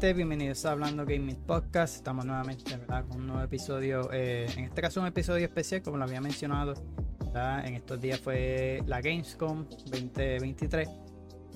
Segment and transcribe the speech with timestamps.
[0.00, 1.96] Gente, bienvenidos a Hablando Gaming Podcast.
[1.96, 3.04] Estamos nuevamente ¿verdad?
[3.06, 4.08] con un nuevo episodio.
[4.10, 6.72] Eh, en este caso, un episodio especial, como lo había mencionado.
[7.18, 7.66] ¿verdad?
[7.66, 10.88] En estos días fue la Gamescom 2023.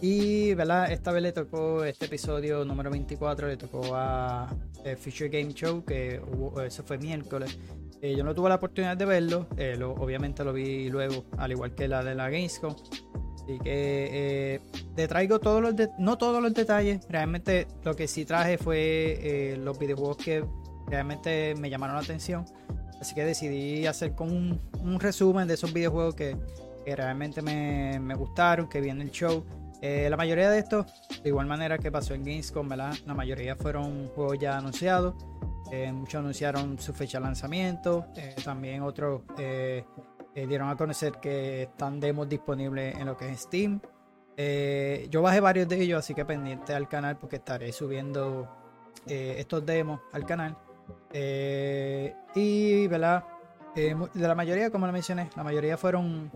[0.03, 0.93] Y ¿verdad?
[0.93, 4.55] esta vez le tocó este episodio número 24, le tocó a
[4.85, 7.59] eh, Future Game Show, que hubo, eso fue miércoles.
[8.03, 11.53] Eh, yo no tuve la oportunidad de verlo, eh, lo, obviamente lo vi luego, al
[11.53, 12.75] igual que la de la Gamescom.
[13.45, 14.61] Así que eh,
[14.95, 17.07] te traigo todos los no todos los detalles.
[17.11, 20.45] Realmente lo que sí traje fue eh, los videojuegos que
[20.87, 22.47] realmente me llamaron la atención.
[22.99, 26.37] Así que decidí hacer como un, resumen de esos videojuegos que,
[26.87, 29.45] realmente me, gustaron, que vi en el show.
[29.83, 30.87] Eh, la mayoría de estos,
[31.23, 32.95] de igual manera que pasó en Gamescom, ¿verdad?
[33.05, 35.15] La mayoría fueron juegos ya anunciados.
[35.93, 38.07] muchos anunciaron su fecha de lanzamiento.
[38.43, 39.21] también otros
[40.35, 43.81] eh, dieron a conocer que están demos disponibles en lo que es Steam.
[44.37, 48.49] Eh, yo bajé varios de ellos, así que pendiente al canal porque estaré subiendo
[49.07, 50.57] eh, estos demos al canal.
[52.35, 53.25] y, ¿verdad?
[53.75, 56.31] de la mayoría, como lo mencioné, la mayoría fueron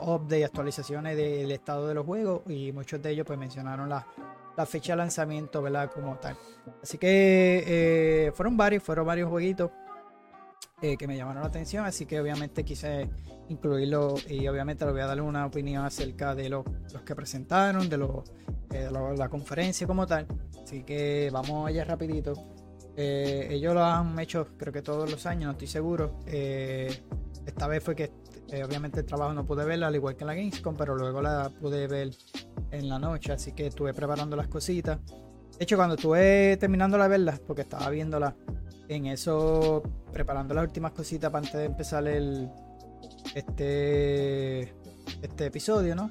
[0.00, 4.06] updates, actualizaciones del estado de los juegos y muchos de ellos pues mencionaron la,
[4.56, 5.90] la fecha de lanzamiento, ¿verdad?
[5.92, 6.36] Como tal.
[6.82, 9.70] Así que fueron varios, fueron varios jueguitos.
[10.82, 13.06] Eh, que me llamaron la atención, así que obviamente quise
[13.50, 16.64] incluirlo y obviamente le voy a dar una opinión acerca de los
[17.04, 17.96] que presentaron, de,
[18.72, 20.26] eh, la conferencia como tal.
[20.62, 22.32] Así que vamos allá rapidito.
[22.96, 26.18] Eh, ellos lo han hecho creo que todos los años, no estoy seguro.
[26.26, 28.10] esta vez fue que
[28.64, 31.50] obviamente el trabajo no pude verla al igual que en la Gamescom, pero luego la
[31.60, 32.10] pude ver
[32.70, 34.98] en la noche, así que estuve preparando las cositas.
[35.58, 38.34] De hecho, cuando estuve terminando la verla, porque estaba viéndola
[38.90, 42.50] en eso, preparando las últimas cositas para antes de empezar el
[43.36, 44.62] este,
[45.22, 46.10] este episodio, ¿no?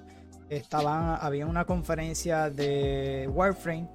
[0.71, 3.89] Había una conferencia de Warframe,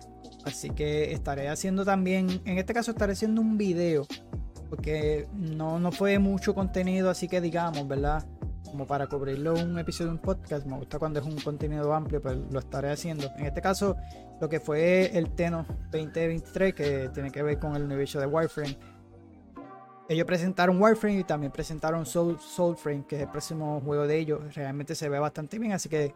[0.44, 4.06] así que estaré haciendo también, en este caso estaré haciendo un video,
[4.68, 8.24] porque no, no fue mucho contenido, así que digamos, ¿verdad?
[8.74, 10.66] Como para cubrirlo un episodio de un podcast.
[10.66, 13.30] Me gusta cuando es un contenido amplio, pues lo estaré haciendo.
[13.38, 13.94] En este caso,
[14.40, 18.76] lo que fue el Teno 2023, que tiene que ver con el universo de Warframe.
[20.08, 24.52] Ellos presentaron Warframe y también presentaron Soul, Soulframe, que es el próximo juego de ellos.
[24.56, 26.12] Realmente se ve bastante bien, así que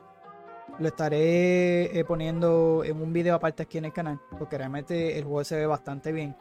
[0.80, 5.22] lo estaré eh, poniendo en un video aparte aquí en el canal, porque realmente el
[5.22, 6.34] juego se ve bastante bien.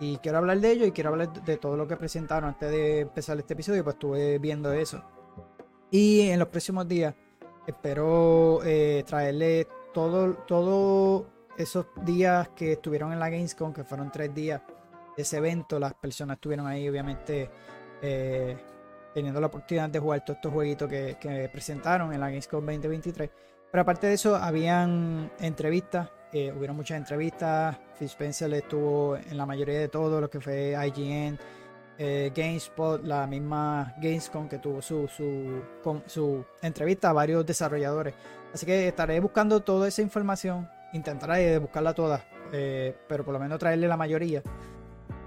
[0.00, 3.00] Y quiero hablar de ello y quiero hablar de todo lo que presentaron antes de
[3.00, 5.04] empezar este episodio, pues estuve viendo eso.
[5.90, 7.14] Y en los próximos días
[7.66, 11.26] espero eh, traerle todo, todo
[11.56, 14.62] esos días que estuvieron en la Gamescom, que fueron tres días
[15.16, 15.78] de ese evento.
[15.78, 17.50] Las personas estuvieron ahí, obviamente,
[18.02, 18.56] eh,
[19.14, 23.30] teniendo la oportunidad de jugar todos estos jueguitos que, presentaron en la Gamescom 2023.
[23.70, 27.76] Pero aparte de eso, habían entrevistas, eh, hubieron muchas entrevistas.
[27.98, 31.38] Phil Spencer estuvo en la mayoría de todo lo que fue IGN
[31.98, 38.14] eh, GameSpot, la misma Gamescom que tuvo su, su, entrevista a varios desarrolladores.
[38.54, 43.58] Así que estaré buscando toda esa información, intentaré buscarla toda, eh, pero por lo menos
[43.58, 44.42] traerle la mayoría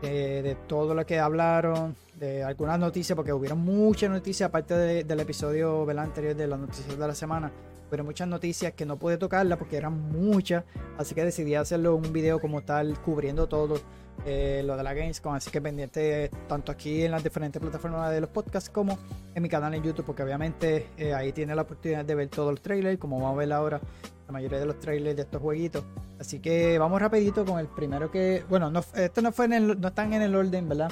[0.01, 5.19] eh, de todo lo que hablaron, de algunas noticias, porque hubieron muchas noticias aparte del
[5.19, 7.51] episodio anterior de las noticias de la semana.
[7.89, 10.63] Pero muchas noticias que no pude tocarla porque eran muchas,
[10.97, 13.81] así que decidí hacerlo un video como tal, cubriendo todo
[14.25, 18.21] eh, lo de la Gamescom, así que pendiente tanto aquí en las diferentes plataformas de
[18.21, 18.97] los podcasts como
[19.33, 22.51] en mi canal en YouTube, porque obviamente eh, ahí tiene la oportunidad de ver todos
[22.51, 23.81] los trailers, como vamos a ver ahora
[24.27, 25.83] la mayoría de los trailers de estos jueguitos.
[26.19, 29.81] Así que vamos rapidito con el primero que, bueno, no, este no fue en el,
[29.81, 30.91] no están en el orden, ¿verdad?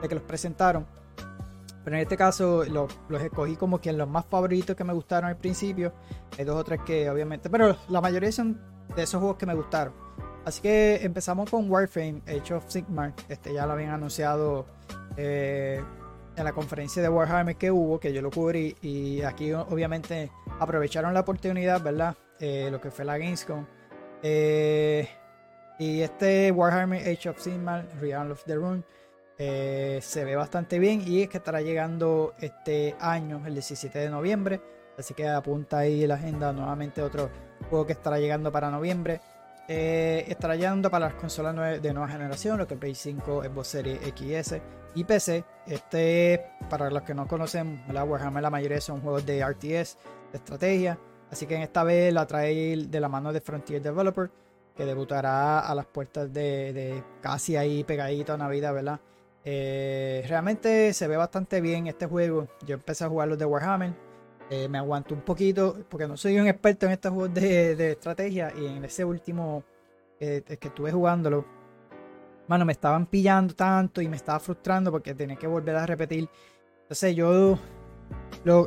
[0.00, 0.86] De que los presentaron.
[1.82, 5.36] Pero en este caso los, escogí como que los más favoritos que me gustaron al
[5.36, 5.92] principio.
[6.38, 8.60] Hay dos o tres que obviamente, pero la mayoría son
[8.94, 9.94] de esos juegos que me gustaron.
[10.48, 13.12] Así que empezamos con Warframe, Age of Sigmar.
[13.28, 14.64] Este ya lo habían anunciado
[15.18, 15.78] eh,
[16.36, 18.74] en la conferencia de Warhammer que hubo, que yo lo cubrí.
[18.80, 22.16] Y aquí obviamente aprovecharon la oportunidad, ¿verdad?
[22.40, 23.66] Eh, lo que fue la Gamescom.
[24.22, 25.06] Eh,
[25.78, 28.82] y este Warhammer Age of Sigmar, Realm of the Rune,
[29.36, 31.02] se ve bastante bien.
[31.06, 34.62] Y es que estará llegando este año, el 17 de noviembre.
[34.96, 37.28] Así que apunta ahí la agenda nuevamente otro
[37.68, 39.20] juego que estará llegando para noviembre.
[39.70, 44.00] Eh, estará llegando para las consolas de nueva generación, lo que Play 5, Xbox Series
[44.00, 44.62] XS
[44.94, 45.44] y PC.
[45.66, 49.98] Este, para los que no conocen, la Warhammer la mayoría son juegos de RTS,
[50.32, 50.98] de estrategia.
[51.30, 54.30] Así que en esta vez la trae de la mano de Frontier Developer,
[54.74, 59.00] que debutará a las puertas de, casi ahí pegadito a Navidad, ¿verdad?
[59.44, 62.48] Eh, realmente se ve bastante bien este juego.
[62.64, 64.07] Yo empecé a jugar los de Warhammer
[64.50, 68.52] eh, me aguanto un poquito porque no soy un experto en estos juegos de, estrategia
[68.56, 69.64] y en ese último
[70.18, 71.44] es que estuve jugándolo,
[72.48, 76.28] mano, me estaban pillando tanto y me estaba frustrando porque tenía que volver a repetir.
[76.82, 77.58] Entonces yo
[78.44, 78.66] lo,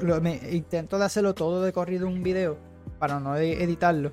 [0.52, 2.58] intento de hacerlo todo de corrido en un video
[3.00, 4.12] para no editarlo.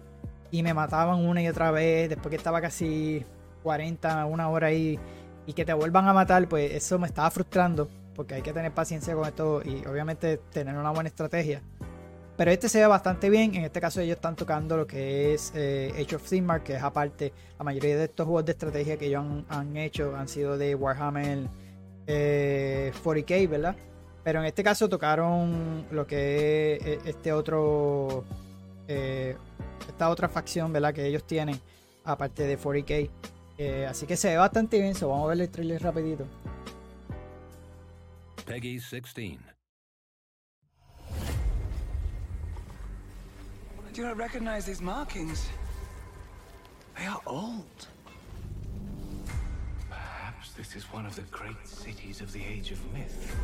[0.50, 3.24] Y me mataban una y otra vez, después que estaba casi
[3.62, 4.98] 40, una hora ahí,
[5.46, 7.88] y que te vuelvan a matar, pues eso me estaba frustrando,
[8.18, 11.62] porque hay que tener paciencia con esto y obviamente tener una buena estrategia.
[12.36, 13.54] Pero este se ve bastante bien.
[13.54, 16.82] En este caso ellos están tocando lo que es eh, Age of Sigmar, que es
[16.82, 17.32] aparte.
[17.56, 21.46] La mayoría de estos juegos de estrategia que ellos han, hecho han sido de Warhammer
[22.08, 23.76] 40k, eh, ¿verdad?
[24.24, 28.24] Pero en este caso tocaron lo que es eh, este otro...
[28.88, 30.92] esta otra facción, ¿verdad?
[30.92, 31.60] Que ellos tienen,
[32.02, 33.10] aparte de 40k.
[33.88, 34.96] así que se ve bastante bien.
[34.96, 36.26] So, vamos a ver el trailer rapidito.
[38.48, 39.38] Peggy 16.
[41.10, 41.12] I
[43.92, 45.46] do not recognize these markings.
[46.96, 47.86] They are old.
[49.90, 53.36] Perhaps this is one of the great cities of the Age of Myth.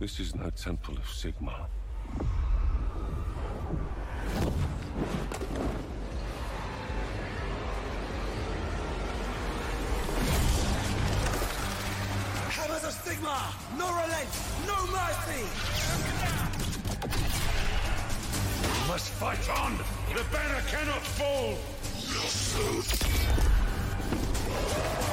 [0.00, 1.66] This is no Temple of Sigma.
[13.20, 13.52] Sigma!
[13.76, 14.30] No relent!
[14.66, 15.44] No mercy!
[18.64, 19.76] We must fight on!
[20.14, 21.58] The banner cannot fall!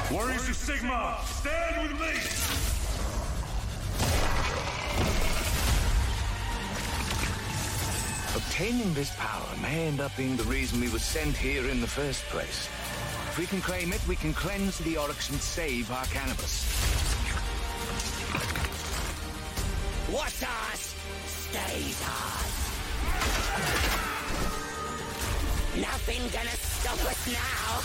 [0.09, 2.13] Warriors of Sigma, stand with me!
[8.37, 11.87] Obtaining this power may end up being the reason we were sent here in the
[11.87, 12.69] first place.
[13.31, 16.66] If we can claim it, we can cleanse the Oryx and save our cannabis.
[20.09, 20.95] What's us
[21.25, 22.57] stays us.
[25.75, 27.81] Nothing gonna stop us now.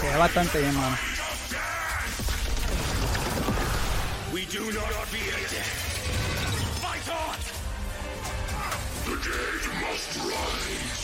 [0.00, 0.96] Se ve bastante bien, mano.
[4.34, 5.72] We do not fear death.
[6.82, 7.38] Fight on!
[9.06, 11.03] The dead must rise.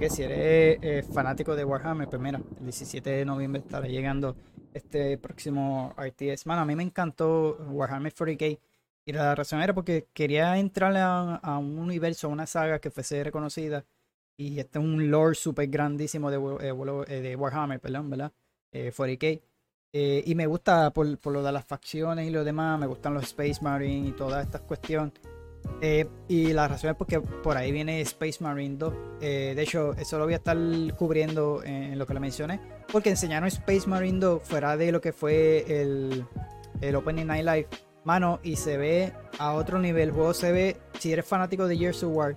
[0.00, 4.34] Que si eres eh, fanático de Warhammer, pues el 17 de noviembre estará llegando
[4.72, 6.46] este próximo RTS.
[6.46, 8.58] Mano, a mí me encantó Warhammer 40k.
[9.04, 13.22] Y la razón era porque quería entrar a, un universo, a una saga que fuese
[13.22, 13.84] reconocida.
[14.38, 16.74] Y este es un lore súper grandísimo de, eh,
[17.08, 18.32] eh, de, Warhammer, perdón, ¿verdad?
[18.72, 19.42] 40k.
[19.92, 22.80] y me gusta por, por, lo de las facciones y lo demás.
[22.80, 25.12] Me gustan los Space Marine y todas estas cuestiones.
[25.82, 28.94] Eh, y la razón es porque por ahí viene Space Marine 2.
[29.20, 30.56] Eh, de hecho, eso lo voy a estar
[30.96, 32.60] cubriendo en, lo que le mencioné.
[32.92, 36.24] Porque enseñaron Space Marine 2 fuera de lo que fue el,
[36.80, 37.68] el Opening Night Live.
[38.04, 40.08] Mano, y se ve a otro nivel.
[40.08, 42.36] El juego se ve, si eres fanático de Gears of War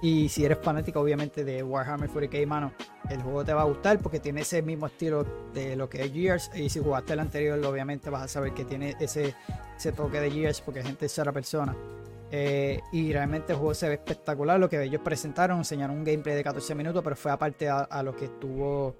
[0.00, 2.72] y si eres fanático obviamente de Warhammer 40k, mano,
[3.08, 6.12] el juego te va a gustar porque tiene ese mismo estilo de lo que es
[6.12, 6.50] Gears.
[6.54, 9.34] Y si jugaste el anterior, obviamente vas a saber que tiene ese,
[9.76, 11.76] ese toque de Gears porque es gente tercera persona.
[12.34, 14.58] Eh, y realmente el juego se ve espectacular.
[14.58, 18.16] Lo que ellos presentaron, enseñaron un gameplay de 14 minutos, pero fue aparte a, lo
[18.16, 18.96] que estuvo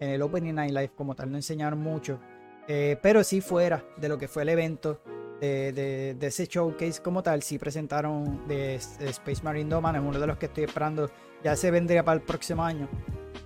[0.00, 0.90] en el Opening Night Live.
[0.96, 2.18] Como tal, no enseñaron mucho.
[2.66, 5.00] Eh, pero sí fuera de lo que fue el evento
[5.40, 9.96] de, ese showcase como tal, sí presentaron Space Marine Doman.
[9.96, 11.08] Es uno de los que estoy esperando.
[11.44, 12.88] Ya se vendría para el próximo año.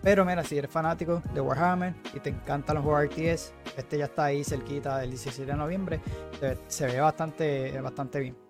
[0.03, 4.07] Pero mira, si eres fanático de Warhammer y te encantan los juegos RTS, este ya
[4.07, 6.01] está ahí cerquita del 17 de noviembre.
[6.39, 8.46] Se, se ve bastante, bastante bien.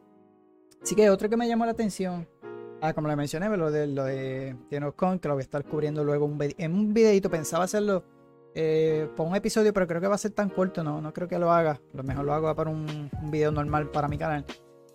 [0.83, 2.29] Así que otro que me llamó la atención,
[2.81, 4.95] ah, como le mencioné, lo de, lo de que lo
[5.35, 7.31] voy a estar cubriendo luego en un videito.
[7.31, 8.05] Pensaba hacerlo
[8.55, 11.29] eh, por un episodio, pero creo que va a ser tan corto, no, no creo
[11.29, 11.81] que lo haga.
[11.93, 14.45] Lo mejor lo hago para un, video normal para mi canal.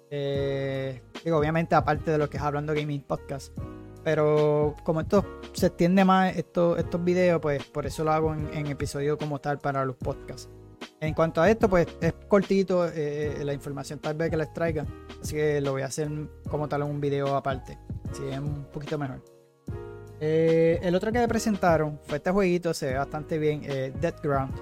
[0.10, 3.58] Eh, digo, obviamente, aparte de lo que es hablando gaming podcast.
[4.04, 5.24] Pero como esto
[5.54, 9.40] se extiende más, estos, estos videos, pues por eso lo hago en, en episodio como
[9.40, 10.50] tal para los podcasts.
[11.02, 14.86] En cuanto a esto, pues es cortito eh, la información tal vez que les traiga.
[15.20, 16.08] Así que lo voy a hacer
[16.48, 17.80] como tal en un video aparte.
[18.12, 19.20] Así es un poquito mejor.
[20.20, 24.54] Eh, el otro que presentaron fue este jueguito, se ve bastante bien, eh, Dead Ground.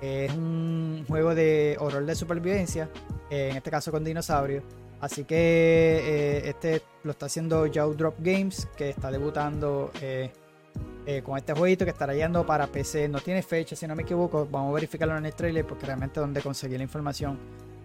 [0.00, 2.88] es un juego de horror de supervivencia,
[3.28, 4.62] en este caso con dinosaurios.
[5.00, 9.90] Así que este lo está haciendo Joe Drop Games, que está debutando
[11.24, 13.08] con este jueguito que estará yendo para PC.
[13.08, 14.46] No tiene fecha, si no me equivoco.
[14.50, 17.38] Vamos a verificarlo en el trailer porque realmente donde conseguí la información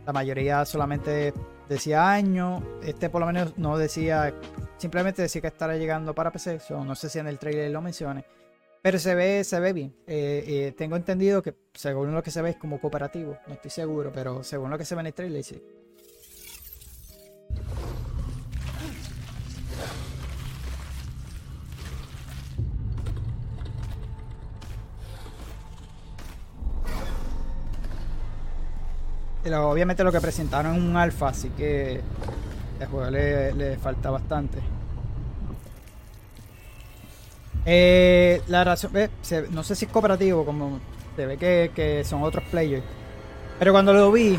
[0.06, 1.34] La mayoría solamente
[1.70, 2.62] decía año.
[2.84, 4.34] Este por lo menos no decía,
[4.78, 6.60] simplemente decía que estará llegando para PC.
[6.70, 8.26] no sé si en el trailer lo mencione.
[8.84, 9.96] Pero se ve, se ve bien.
[10.06, 13.38] Eh, eh, tengo entendido que según lo que se ve es como cooperativo.
[13.48, 15.64] No estoy seguro, pero según lo que se ve en el trailer, sí.
[29.52, 32.02] Obviamente lo que presentaron es un alfa, así que
[32.80, 34.60] el juego le, falta bastante.
[37.66, 38.92] Eh, la razón,
[39.52, 40.80] no sé si es cooperativo, como
[41.16, 42.84] se ve que, son otros players.
[43.60, 44.38] Pero cuando lo vi,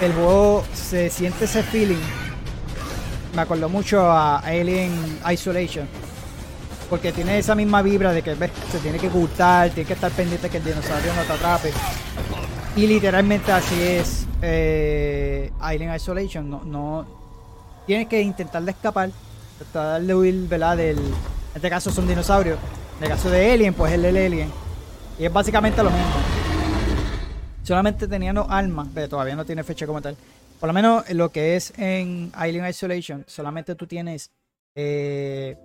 [0.00, 2.02] el juego se siente ese feeling.
[3.34, 4.92] Me acordó mucho a Alien
[5.30, 5.86] Isolation.
[6.88, 10.50] Porque tiene esa misma vibra de que se tiene que ocultar, tiene que estar pendiente
[10.50, 11.72] que el dinosaurio no te atrape.
[12.74, 16.50] Y literalmente así es eh, Island Isolation.
[16.50, 17.06] No, no
[17.86, 19.10] tienes que intentar de escapar,
[19.58, 20.76] tratar de huir, ¿verdad?
[20.76, 21.12] Del, en
[21.54, 22.58] este caso son dinosaurios.
[22.98, 24.50] En el caso de Alien, pues el del Alien.
[25.18, 26.06] Y es básicamente lo mismo.
[27.62, 30.16] Solamente tenían armas, pero todavía no tiene fecha como tal.
[30.58, 34.30] Por lo menos lo que es en Island Isolation, solamente tú tienes
[34.74, 35.56] eh,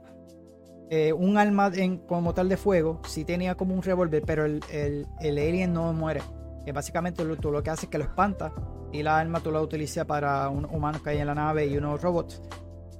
[0.89, 1.71] eh, un arma
[2.07, 3.01] como tal de fuego.
[3.07, 6.21] Sí tenía como un revólver, pero el, el, el alien no muere.
[6.65, 8.51] Que básicamente tú lo que haces es que lo espantas
[8.91, 11.77] y la arma tú la utilizas para un humano que hay en la nave y
[11.77, 12.41] unos robots.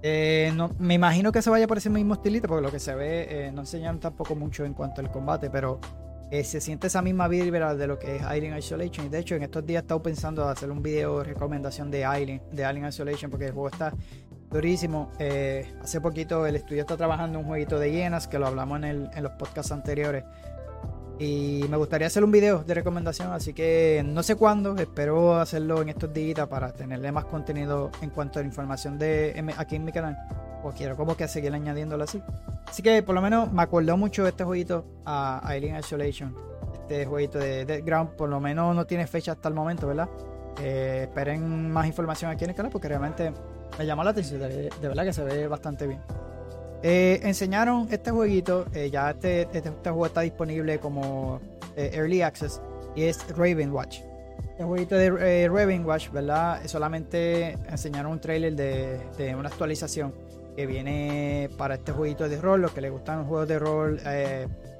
[0.08, 2.94] Eh, no, me imagino que se vaya por ese mismo estilito, porque lo que se
[2.94, 5.80] ve eh, no enseñan tampoco mucho en cuanto al combate, pero
[6.30, 9.08] eh, se siente esa misma vibra de lo que es Alien Isolation.
[9.08, 12.06] Y de hecho, en estos días he estado pensando hacer un video de recomendación de
[12.06, 13.94] Alien, de Alien Isolation, porque el juego está
[14.52, 15.12] durísimo.
[15.82, 19.24] hace poquito el estudio está trabajando un jueguito de hienas, que lo hablamos en, en
[19.24, 20.24] los podcasts anteriores.
[21.18, 25.82] Y me gustaría hacer un video de recomendación, así que no sé cuándo, espero hacerlo
[25.82, 29.86] en estos días para tenerle más contenido en cuanto a la información de aquí en
[29.86, 30.18] mi canal.
[30.64, 32.22] O quiero como que seguir añadiéndolo así.
[32.68, 36.36] Así que por lo menos me acordó mucho este jueguito a Alien Isolation.
[36.82, 40.10] Este jueguito de Dead Ground por lo menos no tiene fecha hasta el momento, ¿verdad?
[40.62, 43.32] Eh, esperen más información aquí en el canal porque realmente
[43.78, 44.42] me llamó la atención.
[44.42, 46.02] de verdad que se ve bastante bien.
[46.88, 51.42] Eh, enseñaron este jueguito, eh, ya este, este, este, juego está disponible como
[51.76, 52.62] eh, Early Access
[52.96, 54.02] y es Raven Watch.
[54.60, 56.62] El jueguito de Raven Watch, ¿verdad?
[56.68, 60.14] Solamente enseñaron un trailer de, una actualización
[60.56, 64.00] que viene para este jueguito de rol, los que les gustan los juegos de rol,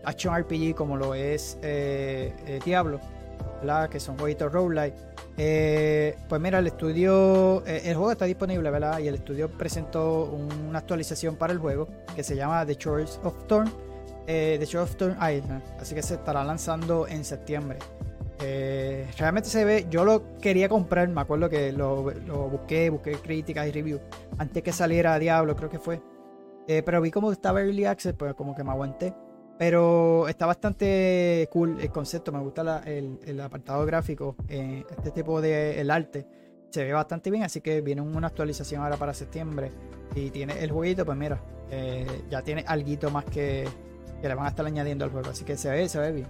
[0.04, 1.58] Action RPG como lo es
[2.64, 3.00] Diablo,
[3.90, 4.96] Que son jueguitos roguelike
[5.38, 9.00] eh, pues mira, el estudio, eh, el juego está disponible, ¿verdad?
[9.00, 10.32] Y el estudio presentó
[10.70, 13.70] una actualización para el juego que se llama The Choice of Thorn,
[14.28, 15.62] eh, The Choice of Thorn Island.
[15.80, 17.80] Así que se estará lanzando en septiembre.
[19.18, 22.04] realmente se ve, yo lo quería comprar, me acuerdo que lo,
[22.50, 24.02] busqué, busqué críticas y reviews
[24.38, 26.02] antes que saliera Diablo, creo que fue.
[26.68, 29.14] pero vi como estaba Early Access, pues como que me aguanté.
[29.58, 35.80] Pero está bastante cool el concepto, me gusta el, apartado gráfico, eh, este tipo de
[35.80, 36.28] el arte.
[36.70, 39.72] Se ve bastante bien, así que viene una actualización ahora para septiembre.
[40.14, 43.66] Y tiene el jueguito, pues mira, eh, ya tiene algo más que,
[44.22, 46.28] que, le van a estar añadiendo al juego, así que se ve, se ve bien.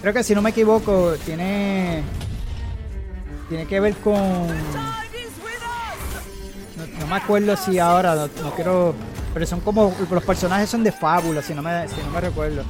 [0.00, 2.02] Creo que si no me equivoco, tiene
[3.50, 4.46] tiene que ver con.
[6.98, 8.94] No, me acuerdo si ahora, no, quiero.
[9.34, 9.92] Pero son como.
[10.08, 12.62] Los personajes son de fábula, si no me, si no me recuerdo.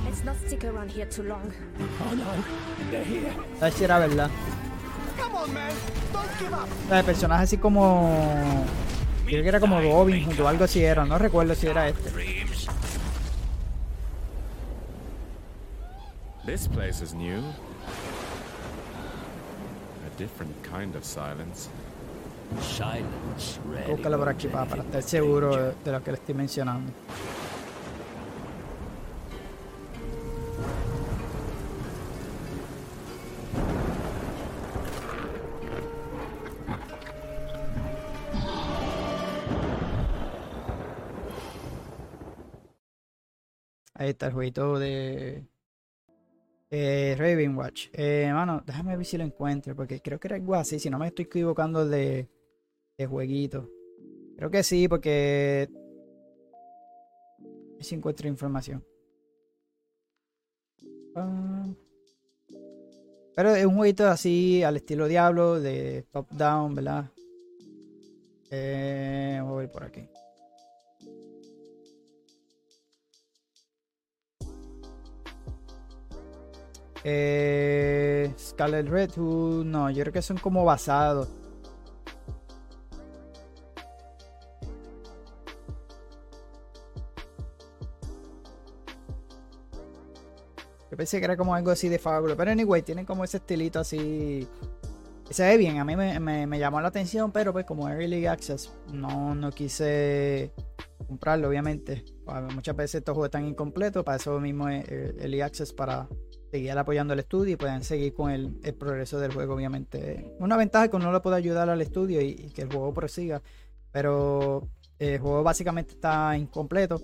[3.60, 4.30] A ver si era verdad.
[6.90, 8.64] El personaje así como.
[9.26, 12.10] Creo que era como Robin o algo así era, no recuerdo si era este.
[16.46, 17.42] This place is new
[20.20, 21.68] different kind of silence.
[22.60, 26.92] Silence, Búscalo por aquí para, para estar seguro de, de lo que le estoy mencionando.
[43.94, 45.46] Ahí está el jueguito de
[46.70, 47.88] eh, Raven Watch.
[47.92, 49.74] Eh, mano, déjame ver si lo encuentro.
[49.74, 50.78] Porque creo que era algo así.
[50.78, 52.28] Si no me estoy equivocando de,
[52.96, 53.68] de jueguito.
[54.36, 55.68] Creo que sí, porque.
[57.80, 58.84] Si encuentro información.
[61.14, 61.66] Ah.
[63.34, 67.10] pero es un jueguito así al estilo Diablo, de top down, ¿verdad?
[68.50, 70.08] Eh, voy a ir por aquí.
[77.02, 81.28] Eh, Scarlet Red, uh, no, yo creo que son como basados.
[90.90, 92.36] Yo pensé que era como algo así de fábula.
[92.36, 94.46] Pero anyway, tienen como ese estilito así.
[95.30, 99.32] Se ve bien, a mí me, llamó la atención, pero pues como Early Access, no,
[99.36, 100.52] no quise
[101.06, 102.04] comprarlo, obviamente.
[102.52, 106.08] Muchas veces estos juegos están incompletos, para eso mismo es Early Access para
[106.50, 110.34] seguir apoyando el estudio y puedan seguir con el, progreso del juego, obviamente.
[110.38, 113.42] Una ventaja es que uno lo puede ayudar al estudio y, que el juego prosiga,
[113.92, 117.00] pero el juego básicamente está incompleto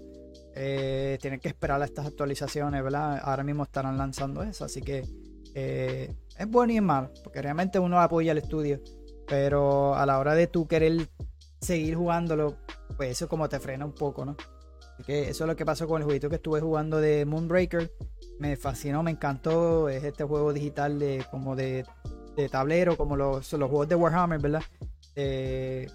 [0.59, 3.21] eh, tienen que esperar a estas actualizaciones, ¿verdad?
[3.23, 5.07] Ahora mismo estarán lanzando eso, así que
[5.55, 8.81] eh, es bueno y es malo, porque realmente uno apoya el estudio,
[9.29, 11.11] pero a la hora de tú querer
[11.61, 12.57] seguir jugándolo,
[12.97, 14.35] pues eso como te frena un poco, ¿no?
[14.97, 17.93] Así que eso es lo que pasó con el jueguito que estuve jugando de Moonbreaker.
[18.39, 19.91] Me fascinó, me encantó.
[19.91, 21.85] Es este juego digital de como de,
[22.51, 24.63] tablero, como los, los juegos de Warhammer, ¿verdad?
[25.15, 25.91] de,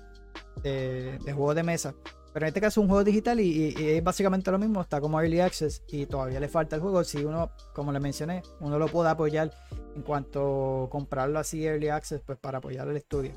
[0.63, 1.95] de juegos de mesa.
[2.33, 5.19] Pero en este caso es un juego digital y, es básicamente lo mismo, está como
[5.19, 7.03] Early Access y todavía le falta el juego.
[7.03, 9.51] Si uno, como le mencioné, uno lo puede apoyar
[9.95, 13.33] en cuanto comprarlo así Early Access, pues para apoyar el estudio.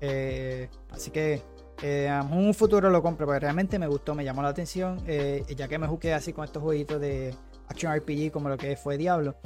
[0.00, 1.40] Eh, así que
[1.82, 5.68] eh, un futuro lo compro, porque realmente me gustó, me llamó la atención, eh, ya
[5.68, 7.34] que me jugué así con estos jueguitos de
[7.68, 9.36] Action RPG como lo que fue Diablo.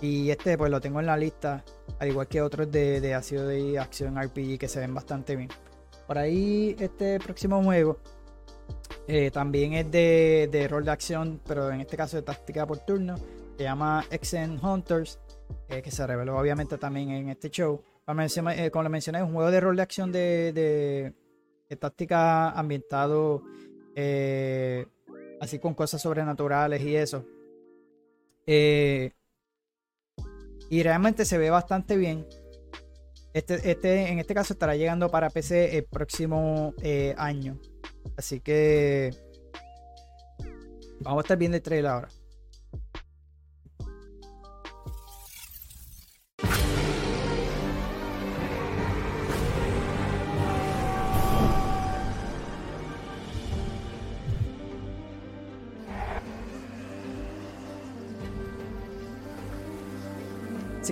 [0.00, 1.64] Y este pues lo tengo en la lista,
[2.00, 5.48] al igual que otros de, de ácido de acción RPG que se ven bastante bien.
[6.06, 7.98] Por ahí este próximo juego
[9.06, 13.16] eh, también es de, rol de acción, pero en este caso de táctica por turno.
[13.56, 15.18] Se llama Exen Hunters,
[15.68, 17.82] eh, que se reveló obviamente también en este show.
[18.04, 18.22] Como,
[18.72, 21.12] como mencioné, es un juego de rol de acción de,
[21.76, 23.42] táctica ambientado
[25.40, 27.26] así con cosas sobrenaturales y eso.
[28.46, 29.12] y
[30.82, 32.26] realmente se ve bastante bien.
[33.34, 36.74] Este, este, en este caso estará llegando para PC el próximo
[37.16, 37.58] año.
[38.16, 39.10] Así que
[41.00, 42.08] vamos a estar viendo el trailer ahora.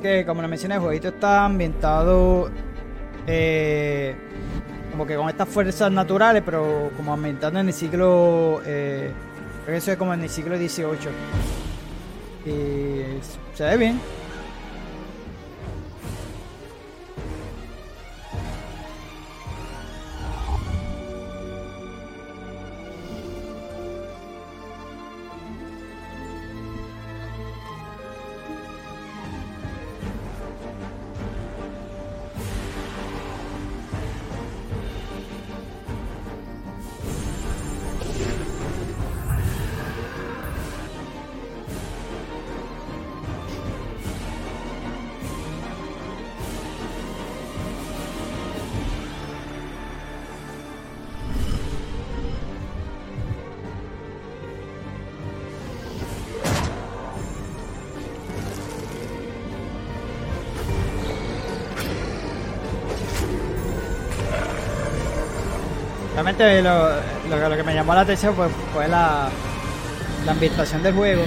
[0.01, 2.51] Que como lo mencioné, el jueguito está ambientado
[3.27, 4.15] eh,
[4.91, 9.11] como que con estas fuerzas naturales, pero como aumentando en el siglo, eh,
[9.65, 11.11] creo que eso es como en el siglo XVIII.
[12.47, 13.03] Y
[13.55, 14.01] se ve bien.
[66.41, 66.47] Lo,
[67.55, 69.31] que me llamó la atención fue, la,
[70.27, 71.23] ambientación del juego.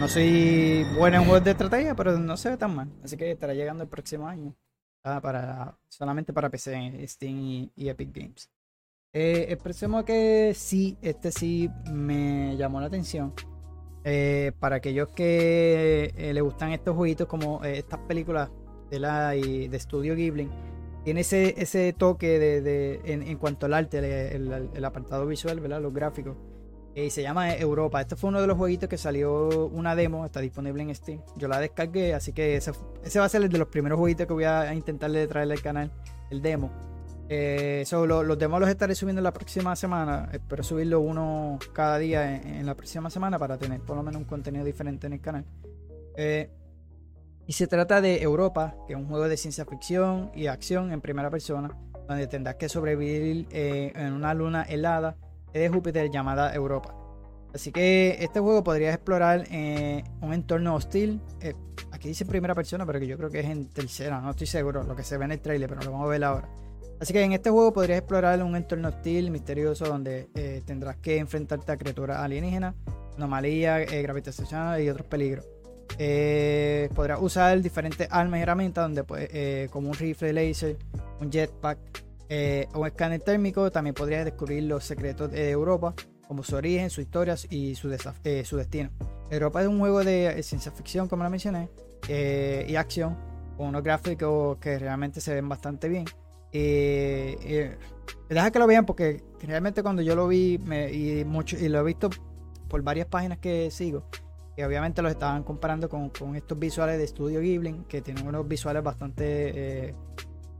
[0.00, 2.88] No soy bueno en juegos de estrategia, pero no se ve tan mal.
[3.04, 4.54] Así que estará llegando el próximo año.
[5.02, 8.48] Ah, para, solamente para PC, Steam y, Epic Games.
[9.12, 13.34] Eh, el próximo que sí, este sí me llamó la atención.
[14.02, 18.48] Eh, para aquellos que eh, le gustan estos jueguitos como estas películas
[18.90, 20.48] de la y de Studio Ghibli
[21.04, 25.80] tiene ese, ese toque de, en, cuanto al arte, el, apartado visual, ¿verdad?
[25.80, 26.36] Los gráficos.
[26.96, 28.00] Y se llama Europa.
[28.00, 31.20] Este fue uno de los jueguitos que salió una demo, está disponible en Steam.
[31.36, 32.72] Yo la descargué, así que ese,
[33.18, 35.92] va a ser el de los primeros jueguitos que voy a intentarle traerle al canal,
[36.30, 36.70] el demo.
[37.28, 40.28] Eh, los demos los estaré subiendo la próxima semana.
[40.32, 44.26] Espero subirlo uno cada día en, la próxima semana para tener por lo menos un
[44.26, 45.44] contenido diferente en el canal.
[46.16, 46.50] Eh,
[47.46, 51.00] y se trata de Europa, que es un juego de ciencia ficción y acción en
[51.00, 51.76] primera persona,
[52.08, 55.16] donde tendrás que sobrevivir eh, en una luna helada
[55.52, 56.94] de Júpiter llamada Europa.
[57.54, 61.20] Así que este juego podrías explorar eh, un entorno hostil.
[61.40, 61.54] Eh,
[61.92, 64.82] aquí dice primera persona, pero que yo creo que es en tercera, no estoy seguro,
[64.82, 66.48] lo que se ve en el trailer, pero lo vamos a ver ahora.
[67.00, 71.72] Así que en este juego podrías explorar un entorno hostil, misterioso, donde tendrás que enfrentarte
[71.72, 72.74] a criaturas alienígenas,
[73.16, 75.44] anomalías gravitacionales y otros peligros.
[75.98, 80.76] Eh, podrás usar diferentes armas y herramientas donde eh, como un rifle laser,
[81.20, 81.78] un jetpack
[82.28, 83.70] eh, o un escáner térmico.
[83.70, 85.94] También podrías descubrir los secretos de Europa,
[86.26, 87.88] como su origen, su historia y su,
[88.44, 88.90] su destino.
[89.30, 91.68] Europa es un juego de ciencia ficción, como lo mencioné,
[92.08, 93.16] y acción,
[93.56, 96.04] con unos gráficos que realmente se ven bastante bien.
[96.52, 101.84] deja que lo vean porque realmente cuando yo lo vi y, mucho, y lo he
[101.84, 102.10] visto
[102.68, 104.04] por varias páginas que sigo,
[104.56, 108.82] que obviamente los estaban comparando con, estos visuales de Studio Ghibli, que tienen unos visuales
[108.82, 109.94] bastante eh,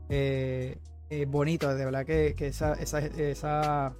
[0.09, 0.77] eh,
[1.09, 3.93] eh, bonitos, de verdad que, esa, esa,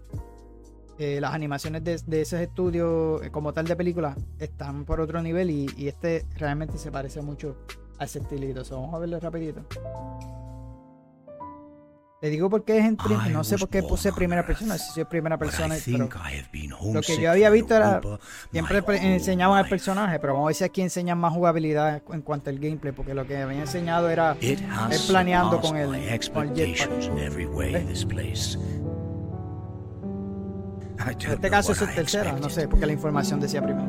[0.97, 5.88] las animaciones de, de, esos estudios como tal de películas están por otro nivel y,
[5.88, 7.58] este realmente se parece mucho
[7.97, 8.63] a ese estilito.
[8.71, 9.65] vamos a verlo rapidito.
[12.25, 12.97] Le digo porque es en
[13.31, 16.09] no sé por qué puse primera persona, si soy primera persona, pero
[16.91, 18.01] lo que yo había visto era
[18.51, 18.81] siempre
[19.13, 22.57] enseñaban el personaje, pero vamos a ver si aquí enseñan más jugabilidad en cuanto al
[22.57, 24.59] gameplay, porque lo que había enseñado era ir
[25.07, 26.09] planeando con el, con el
[30.97, 33.88] En este caso es el tercero, no sé, porque la información decía primero.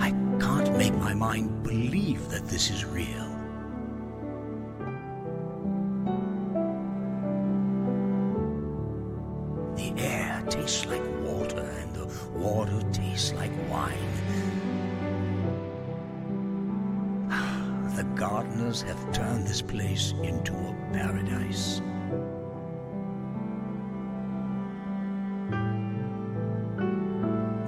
[0.00, 3.27] I can't make my mind believe that this is real.
[13.18, 13.98] Like wine.
[17.96, 21.82] the gardeners have turned this place into a paradise.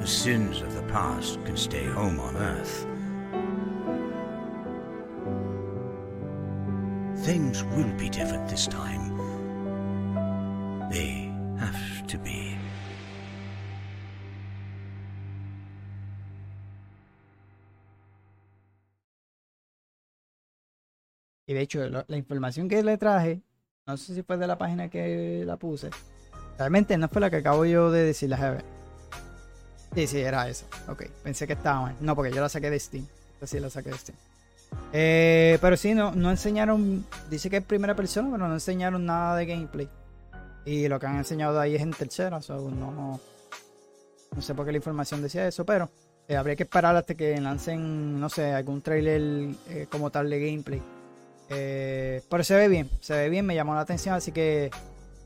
[0.00, 2.86] The sins of the past can stay home on earth.
[7.24, 9.18] Things will be different this time.
[10.92, 11.19] They
[21.50, 23.40] Y de hecho, la información que le traje,
[23.84, 25.90] no sé si fue de la página que la puse.
[26.56, 28.62] Realmente no fue la que acabo yo de decir la.
[29.92, 30.66] Sí, sí, era esa.
[30.86, 31.96] Ok, pensé que estaba mal.
[31.98, 33.04] No, porque yo la saqué de Steam.
[33.42, 34.16] sí la saqué de Steam.
[34.92, 37.04] Eh, pero sí, no, no enseñaron.
[37.28, 39.88] Dice que es primera persona, pero no enseñaron nada de gameplay.
[40.64, 42.38] Y lo que han enseñado ahí es en tercera.
[42.48, 43.20] no,
[44.36, 45.90] no sé por qué la información decía eso, pero
[46.28, 50.46] eh, habría que esperar hasta que lancen, no sé, algún trailer eh, como tal de
[50.46, 50.99] gameplay.
[51.50, 54.70] Eh, pero se ve bien, se ve bien, me llamó la atención, así que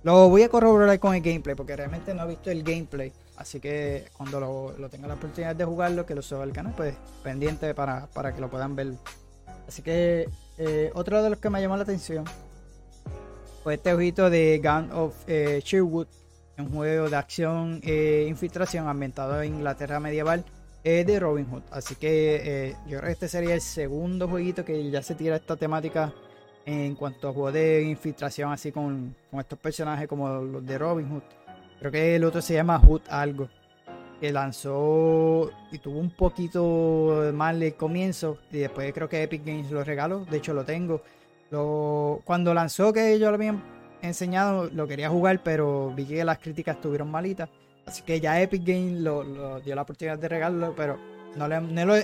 [0.03, 3.13] lo voy a corroborar con el gameplay, porque realmente no he visto el gameplay.
[3.37, 4.41] Así que cuando
[4.79, 8.41] lo, tenga la oportunidad de jugarlo, que lo suba al canal, pues pendiente para, que
[8.41, 8.95] lo puedan ver.
[9.69, 12.25] Así que eh, otro de los que me llamó la atención
[13.63, 16.07] fue este ojito de Gun of eh, Sherwood,
[16.59, 20.45] un juego de acción e infiltración ambientado en Inglaterra medieval
[20.85, 21.63] de Robin Hood.
[21.71, 25.37] Así que eh, yo creo que este sería el segundo jueguito que ya se tira
[25.37, 26.13] esta temática
[26.67, 31.23] en cuanto a juegos de infiltración, así con, estos personajes como los de Robin Hood.
[31.79, 33.49] Creo que el otro se llama Hood Algo,
[34.21, 39.71] que lanzó y tuvo un poquito mal el comienzo y después creo que Epic Games
[39.71, 40.25] lo regaló.
[40.27, 41.03] De hecho, lo tengo.
[41.51, 43.55] Lo, cuando lanzó, que yo lo había
[44.03, 47.49] enseñado, lo quería jugar, pero vi que las críticas estuvieron malitas.
[47.87, 50.99] Así que ya Epic Games lo, dio la oportunidad de regalarlo, pero
[51.37, 51.49] no,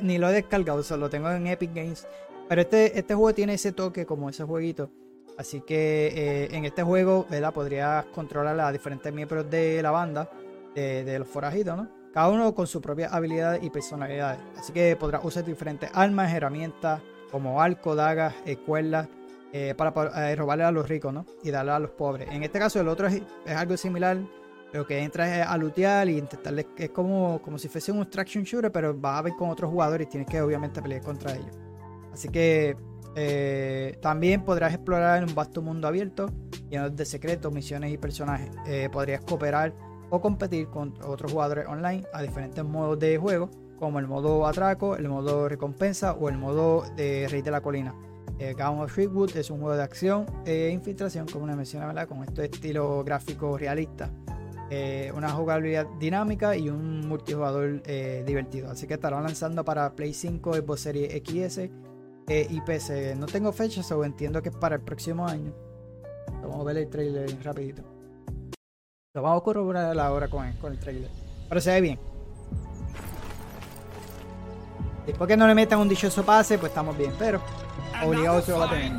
[0.03, 2.07] ni lo he descargado, solo lo tengo en Epic Games.
[2.49, 4.91] Pero este, este juego tiene ese toque como ese jueguito.
[5.39, 7.55] Así que eh, en este juego, ¿verdad?
[7.55, 10.29] Podrías controlar a diferentes miembros de la banda,
[10.75, 11.89] de, los forajidos, ¿no?
[12.13, 14.41] Cada uno con su propia habilidad y personalidades.
[14.59, 19.09] Así que podrás usar diferentes armas, herramientas, como arco, dagas, escuelas,
[19.53, 21.25] eh, para, eh, robarle a los ricos, ¿no?
[21.43, 22.29] Y darle a los pobres.
[22.31, 24.19] En este caso, el otro es algo similar
[24.73, 26.67] lo que entra es a lootear y intentarle.
[26.77, 30.07] Es como, como si fuese un extraction shooter, pero vas a ver con otros jugadores
[30.07, 31.59] y tienes que obviamente pelear contra ellos.
[32.13, 32.77] Así que
[33.17, 36.31] eh, también podrás explorar en un vasto mundo abierto,
[36.69, 38.51] lleno de secretos, misiones y personajes.
[38.67, 39.75] Eh, podrías cooperar
[40.11, 44.97] o competir con otros jugadores online a diferentes modos de juego, como el modo atraco,
[44.97, 47.95] el modo recompensa o el modo de Rey de la Colina.
[48.39, 52.09] Eh, of Sherwood es un juego de acción e infiltración, como una mencioné, ¿verdad?
[52.09, 54.11] con este estilo gráfico realista.
[54.73, 58.71] Eh, una jugabilidad dinámica y un multijugador eh, divertido.
[58.71, 61.59] Así que estarán lanzando para Play 5, Xbox Series XS
[62.29, 63.17] eh, y PC.
[63.17, 65.53] No tengo fecha, o entiendo que es para el próximo año.
[66.41, 67.83] Vamos a ver el trailer rapidito.
[69.13, 71.11] Lo vamos a corroborar ahora con el, con el trailer.
[71.49, 71.99] Pero se ve bien.
[75.05, 77.13] Después que no le metan un dichoso pase, pues estamos bien.
[77.19, 77.41] Pero
[78.05, 78.93] obligado se lo va a tener.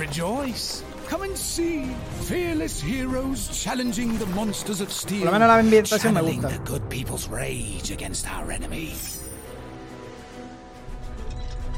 [0.00, 0.44] But don't we?
[0.44, 1.84] Rejoice, Come and see
[2.22, 5.24] fearless heroes challenging the monsters of steel.
[5.24, 6.48] Por lo menos la ambientación me gusta.
[6.48, 8.94] the good people's rage against our enemy.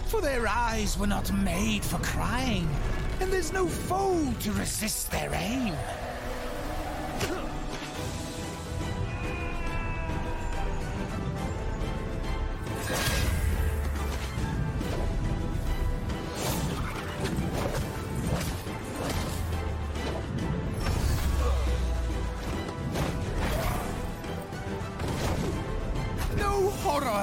[0.06, 2.68] For their eyes were not made for crying,
[3.20, 5.74] and there's no foe to resist their aim.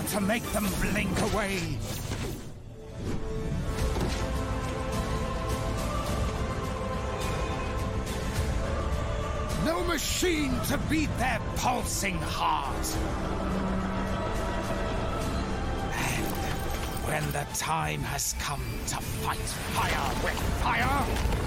[0.10, 1.60] To make them blink away.
[9.66, 12.98] No machine to beat their pulsing heart.
[15.94, 16.26] And
[17.06, 21.39] when the time has come to fight fire with fire.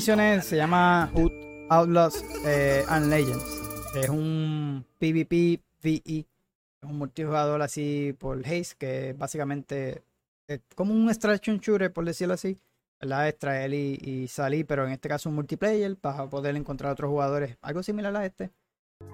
[0.00, 1.30] Mencioné se llama Hood
[1.68, 3.44] Outlaws eh, and Legends.
[3.94, 6.26] Es un PvP VE.
[6.80, 10.02] Es un multijugador así por Haze, que básicamente
[10.48, 12.56] es como un extraction shooter, por decirlo así.
[12.98, 13.28] ¿Verdad?
[13.28, 17.58] Extraer y, y salir, pero en este caso un multiplayer para poder encontrar otros jugadores.
[17.60, 18.50] Algo similar a este.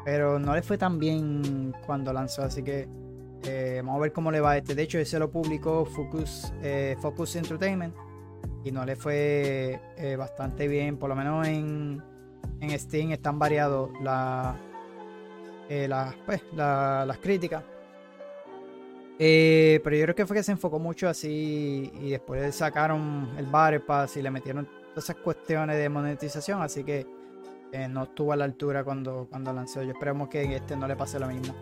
[0.05, 2.89] Pero no le fue tan bien cuando lanzó, así que
[3.43, 4.77] eh, vamos a ver cómo le va a este.
[4.77, 8.06] De hecho, ese lo publicó Focus, eh, Focus Entertainment
[8.65, 12.03] y no le fue eh, bastante bien, por lo menos en,
[12.61, 14.57] en Steam están variados la,
[15.69, 15.89] eh,
[16.25, 17.63] pues, la- las críticas.
[19.19, 23.47] Eh, pero yo creo que fue que se enfocó mucho así y después sacaron el
[23.47, 23.83] Battle
[24.15, 27.07] y le metieron todas esas cuestiones de monetización, así que
[27.73, 29.83] eh, no estuvo a la altura cuando, cuando lanzó.
[29.83, 31.55] Yo esperemos que en este no le pase lo mismo.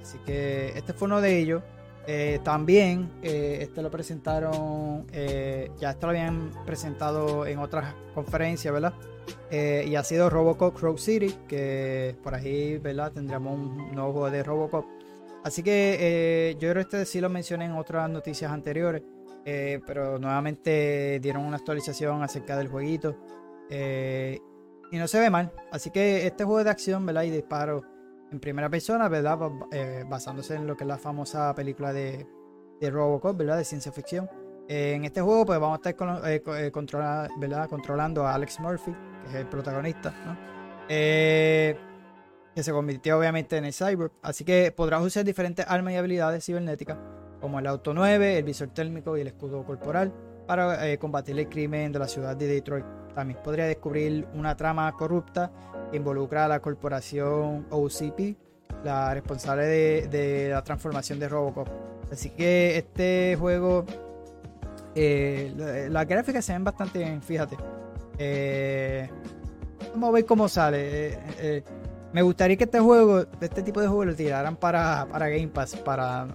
[0.00, 1.62] Así que este fue uno de ellos.
[2.12, 8.74] Eh, también eh, este lo presentaron, eh, ya esto lo habían presentado en otras conferencias,
[8.74, 8.94] ¿verdad?
[9.52, 13.12] Y ha sido Robocop Rogue City, que por ahí, ¿verdad?
[13.12, 14.86] Tendremos un nuevo juego de Robocop.
[15.44, 19.02] Así que yo creo que este sí lo mencioné en otras noticias anteriores,
[19.44, 23.16] pero nuevamente dieron una actualización acerca del jueguito.
[23.70, 25.52] y no se ve mal.
[25.70, 27.22] Así que este juego de acción, ¿verdad?
[27.22, 27.82] Y disparo
[28.30, 29.38] en primera persona, ¿verdad?
[29.72, 32.26] Eh, basándose en lo que es la famosa película de,
[32.80, 33.56] de Robocop, ¿verdad?
[33.56, 34.28] De ciencia ficción.
[34.68, 36.42] Eh, en este juego, pues vamos a estar con- eh,
[37.38, 37.68] ¿verdad?
[37.68, 38.92] controlando a Alex Murphy,
[39.24, 40.36] que es el protagonista, ¿no?
[42.54, 44.12] Que se convirtió obviamente en el cyborg.
[44.22, 46.98] Así que podrás usar diferentes armas y habilidades cibernéticas,
[47.40, 50.12] como el auto 9, el visor térmico y el escudo corporal,
[50.50, 52.84] para eh, combatir el crimen de la ciudad de Detroit.
[53.14, 55.48] También podría descubrir una trama corrupta
[55.92, 58.36] que involucra a la corporación OCP,
[58.82, 59.64] la responsable
[60.08, 61.68] de, la transformación de Robocop.
[62.10, 63.84] Así que este juego,
[64.96, 67.56] eh, la- las gráficas se ven bastante bien, fíjate.
[68.18, 69.08] Eh,
[69.92, 71.16] vamos a ver cómo sale.
[71.38, 71.62] Eh,
[72.12, 75.76] me gustaría que este juego, este tipo de juego, lo tiraran para, para Game Pass,
[75.76, 76.26] para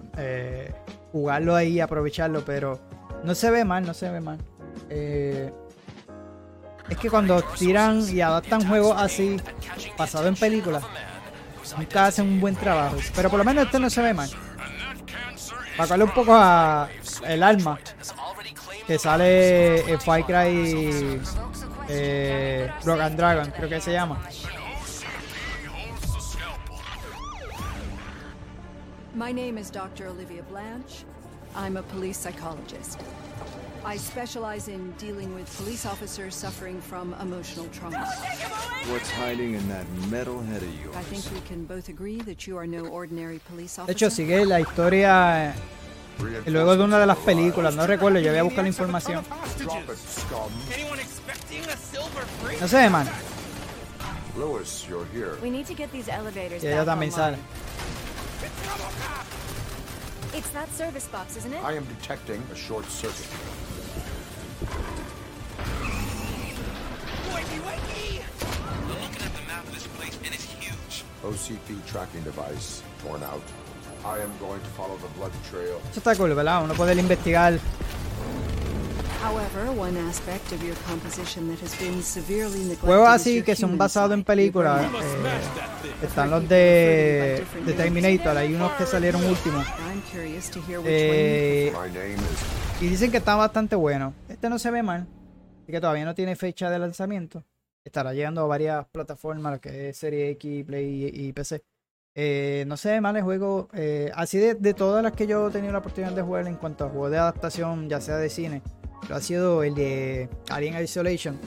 [1.12, 2.78] jugarlo ahí, aprovecharlo, pero
[3.26, 4.38] no se ve mal, no se ve mal.
[4.88, 5.52] Eh,
[6.88, 9.36] es que cuando tiran y adaptan juegos así,
[9.98, 10.84] basado en películas,
[11.76, 12.96] nunca hacen un buen trabajo.
[13.16, 14.30] Pero por lo menos este no se ve mal.
[15.76, 16.88] Para darle un poco a
[17.26, 17.78] el alma
[18.86, 21.20] que sale en Far Cry
[21.88, 24.22] eh, Rock and Dragon, creo que se llama.
[29.14, 30.06] My name is Dr.
[30.06, 31.04] Olivia Blanche.
[31.56, 33.00] I'm a police psychologist.
[33.84, 38.04] I specialize in dealing with police officers suffering from emotional trauma.
[38.90, 40.96] What's hiding in that metal head of yours?
[40.96, 43.92] I think we can both agree that you are no ordinary police De officer.
[43.92, 45.54] hecho, sigue la historia eh,
[46.46, 47.74] luego de una de las películas.
[47.74, 49.24] No recuerdo, yo voy a buscar la información.
[52.60, 53.06] No se ve mal.
[54.36, 55.38] Lewis, you're here.
[55.40, 57.38] We need to get these elevators Y ella también sale.
[60.36, 60.38] Online.
[60.38, 61.62] It's that service box, isn't it?
[61.64, 63.26] I am detecting a short circuit.
[68.88, 71.04] Looking at the map of this place, and it's huge.
[71.22, 73.42] OCP tracking device torn out.
[74.04, 75.80] I am going to follow the blood trail.
[75.90, 76.62] Eso está cool, ¿verdad?
[76.64, 77.58] Uno puede investigar.
[82.86, 84.82] Juegos así que son basados en películas.
[84.84, 88.36] eh, están los de, de Terminator.
[88.36, 89.64] Hay unos que salieron últimos.
[90.86, 91.72] Eh,
[92.80, 94.12] y dicen que está bastante bueno.
[94.28, 95.06] Este no se ve mal.
[95.62, 97.42] Así que todavía no tiene fecha de lanzamiento.
[97.84, 101.62] estará llegando a varias plataformas, lo que es Serie X, Play y, y PC.
[102.18, 103.68] Eh, no sé, mal el juego.
[103.74, 106.54] eh, así de, de todas las que yo he tenido la oportunidad de jugar en
[106.56, 108.62] cuanto a juegos de adaptación, ya sea de cine,
[109.12, 111.38] ha sido el de Alien Isolation.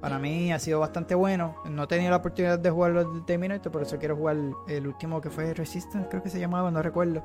[0.00, 1.56] Para mí ha sido bastante bueno.
[1.64, 4.36] No he tenido la oportunidad de jugarlo de Terminator, por eso quiero jugar
[4.68, 7.24] el último que fue Resistance, creo que se llamaba, no recuerdo.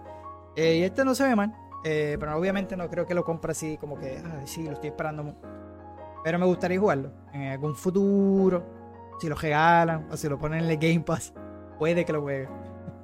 [0.56, 3.52] Eh, y este no se ve mal, eh, pero obviamente no creo que lo compre
[3.52, 5.36] así, como que, ah, sí, lo estoy esperando.
[6.24, 8.64] Pero me gustaría jugarlo en algún futuro.
[9.20, 11.34] Si lo regalan o si lo ponen en el Game Pass,
[11.78, 12.48] puede que lo juegue.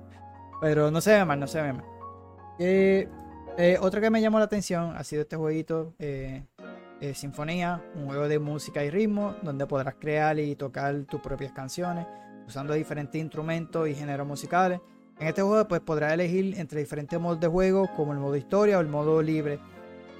[0.62, 1.86] Pero no se ve mal, no se ve mal.
[2.60, 3.10] Eh,
[3.58, 5.94] eh, otro que me llamó la atención ha sido este jueguito,
[7.10, 11.52] eh, Sinfonía, un juego de música y ritmo, donde podrás crear y tocar tus propias
[11.52, 12.06] canciones
[12.48, 14.80] usando diferentes instrumentos y géneros musicales.
[15.20, 18.78] En este juego pues podrás elegir entre diferentes modos de juego, como el modo historia
[18.78, 19.60] o el modo libre,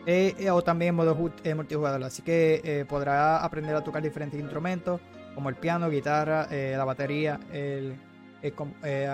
[0.06, 2.04] eh, eh, o también modo eh, multijugador.
[2.04, 5.02] Así que eh, podrás aprender a tocar diferentes instrumentos,
[5.34, 7.96] como el piano, guitarra, la batería, el,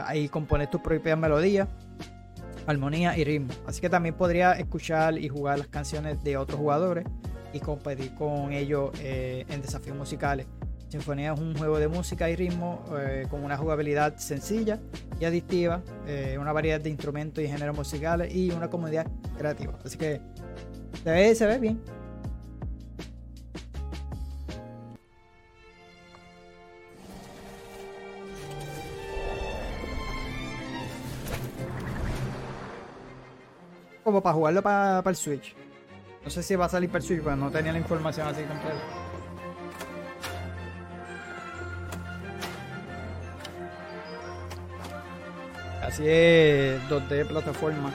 [0.05, 1.67] ahí componer tus propias melodías,
[2.67, 3.51] armonía y ritmo.
[3.65, 7.05] Así que también podrías escuchar y jugar las canciones de otros jugadores
[7.53, 10.47] y competir con ellos eh, en desafíos musicales.
[10.91, 14.77] Sinfonía es un juego de música y ritmo eh, con una jugabilidad sencilla
[15.21, 19.79] y adictiva, eh, una variedad de instrumentos y géneros musicales y una comunidad creativa.
[19.85, 20.19] Así que
[21.01, 21.81] se ve, se ve bien.
[34.03, 35.55] Como para jugarlo para el Switch.
[36.23, 38.79] No sé si va a salir para pero no tenía la información así completa.
[45.81, 47.91] Así es 2D plataforma.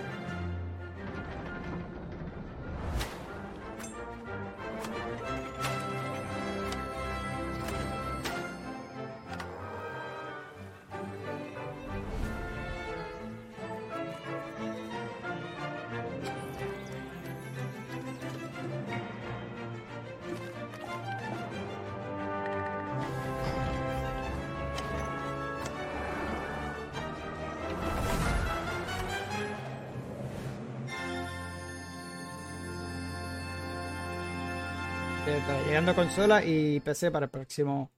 [35.95, 37.91] Consola y PC para el próximo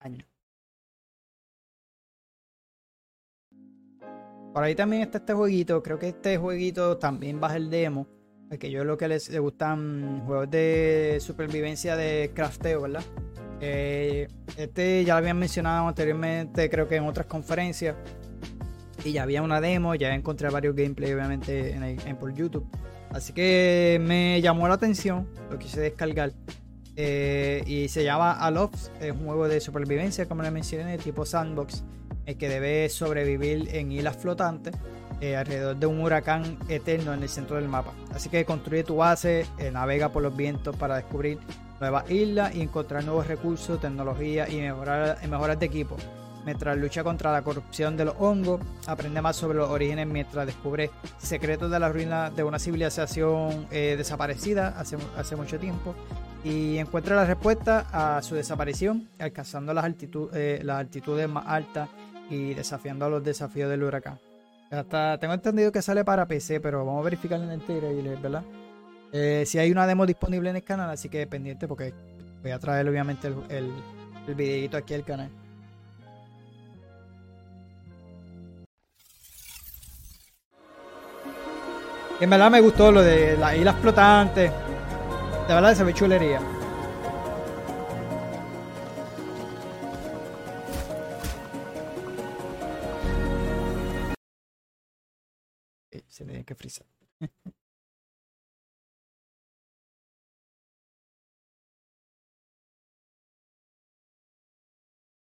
[0.00, 0.26] año.
[4.52, 5.82] Por ahí también está este jueguito.
[5.82, 8.06] Creo que este jueguito también baja el demo.
[8.48, 13.04] Porque yo lo que les, les gustan juegos de supervivencia de crafteo, ¿verdad?
[13.60, 17.94] Eh, este ya lo habían mencionado anteriormente, creo que en otras conferencias.
[19.04, 22.66] Y ya había una demo, ya encontré varios gameplay, obviamente, en por YouTube.
[23.10, 26.32] Así que me llamó la atención, lo quise descargar.
[27.02, 31.82] Eh, y se llama Aloft, es un juego de supervivencia, como les mencioné, tipo sandbox,
[32.26, 34.74] el que debe sobrevivir en islas flotantes
[35.22, 37.94] eh, alrededor de un huracán eterno en el centro del mapa.
[38.14, 41.38] Así que construye tu base, eh, navega por los vientos para descubrir
[41.80, 45.96] nuevas islas y encontrar nuevos recursos, tecnología y mejorar, mejoras de equipo.
[46.44, 50.90] Mientras lucha contra la corrupción de los hongos, aprende más sobre los orígenes mientras descubre
[51.18, 55.94] secretos de la ruina de una civilización eh, desaparecida hace, mucho tiempo
[56.42, 59.72] y encuentra la respuesta a su desaparición, alcanzando
[60.32, 61.90] eh, las altitudes más altas
[62.30, 64.18] y desafiando los desafíos del huracán.
[64.70, 68.44] Hasta tengo entendido que sale para PC, pero vamos a verificar en el trailer, ¿verdad?
[69.12, 71.92] Eh, si hay una demo disponible en el canal, así que pendiente porque
[72.40, 73.72] voy a traer obviamente el, el,
[74.28, 75.28] el videito aquí al canal.
[82.20, 84.52] En verdad me gustó lo de las islas flotantes.
[85.48, 86.38] De verdad se ve chulería.
[95.92, 96.86] Eh, Se tiene que frizar.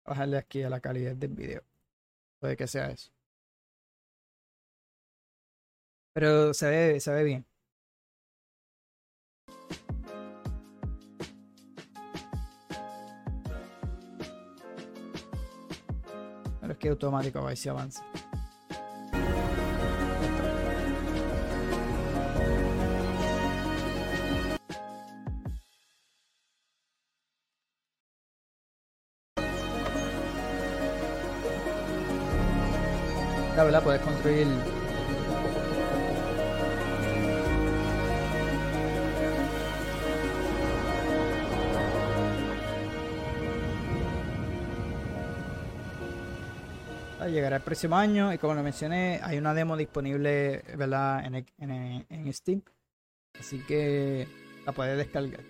[0.05, 1.62] Bajarle aquí a la calidad del video.
[2.40, 3.11] Puede que sea eso.
[6.14, 7.46] Pero se ve, se ve bien.
[16.60, 18.04] Pero es que automático a ver si avanza.
[33.56, 34.46] La verdad, puedes construir
[47.33, 51.24] llegará el próximo año y como lo mencioné, hay una demo disponible ¿verdad?
[51.24, 52.62] En, en, en Steam.
[53.39, 54.26] Así que
[54.64, 55.41] la puedes descargar.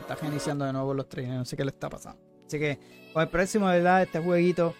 [0.00, 2.20] Está iniciando de nuevo los trailers, no sé qué le está pasando.
[2.46, 2.78] Así que
[3.12, 4.02] con el próximo, ¿verdad?
[4.02, 4.74] Este jueguito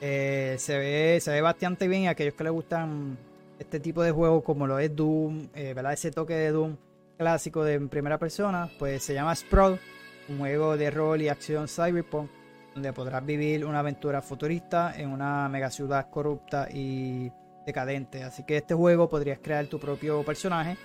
[0.00, 2.06] eh, se, ve, se ve bastante bien.
[2.06, 3.18] A aquellos que les gustan
[3.58, 5.94] este tipo de juegos, como lo es Doom, eh, ¿verdad?
[5.94, 6.76] Ese toque de Doom
[7.16, 9.80] clásico de primera persona, pues se llama Sprawl,
[10.28, 12.30] un juego de rol y acción cyberpunk,
[12.74, 17.32] donde podrás vivir una aventura futurista en una mega ciudad corrupta y
[17.66, 18.22] decadente.
[18.22, 20.76] Así que este juego podrías crear tu propio personaje,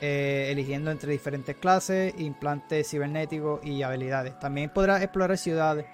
[0.00, 4.38] eh, eligiendo entre diferentes clases, implantes cibernéticos y habilidades.
[4.38, 5.86] También podrás explorar ciudades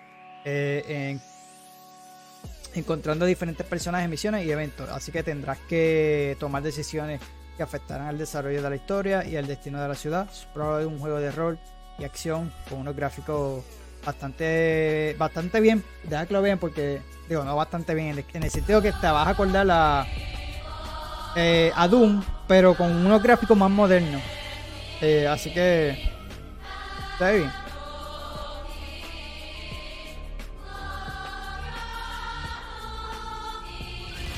[0.45, 1.21] en
[2.77, 4.89] encontrando diferentes personajes, misiones y eventos.
[4.91, 7.21] Así que tendrás que tomar decisiones
[7.57, 10.29] que afectarán al desarrollo de la historia y al destino de la ciudad.
[10.31, 10.47] Es
[10.87, 11.59] un juego de rol
[11.99, 13.65] y acción con unos gráficos
[14.05, 15.85] bastante bastante bien.
[16.05, 19.27] Deja que lo vean porque, digo, no bastante bien, en el sentido que te vas
[19.27, 20.07] a acordar la,
[21.35, 24.23] eh, a Doom, pero con unos gráficos más modernos.
[25.01, 26.11] Eh, así que
[27.13, 27.53] está bien.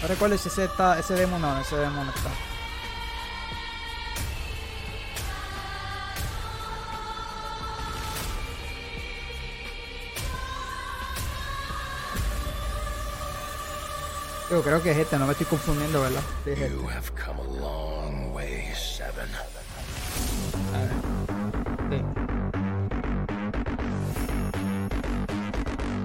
[0.02, 2.47] No recuerdo si ese, está, ese demo no, ese demo no está.
[14.50, 16.22] Yo creo que es este, no me estoy confundiendo, ¿verdad?
[16.44, 16.74] Sí, es este.
[16.74, 19.28] You have come a long way, Seven.
[20.72, 20.90] A ver.
[21.90, 22.02] Sí.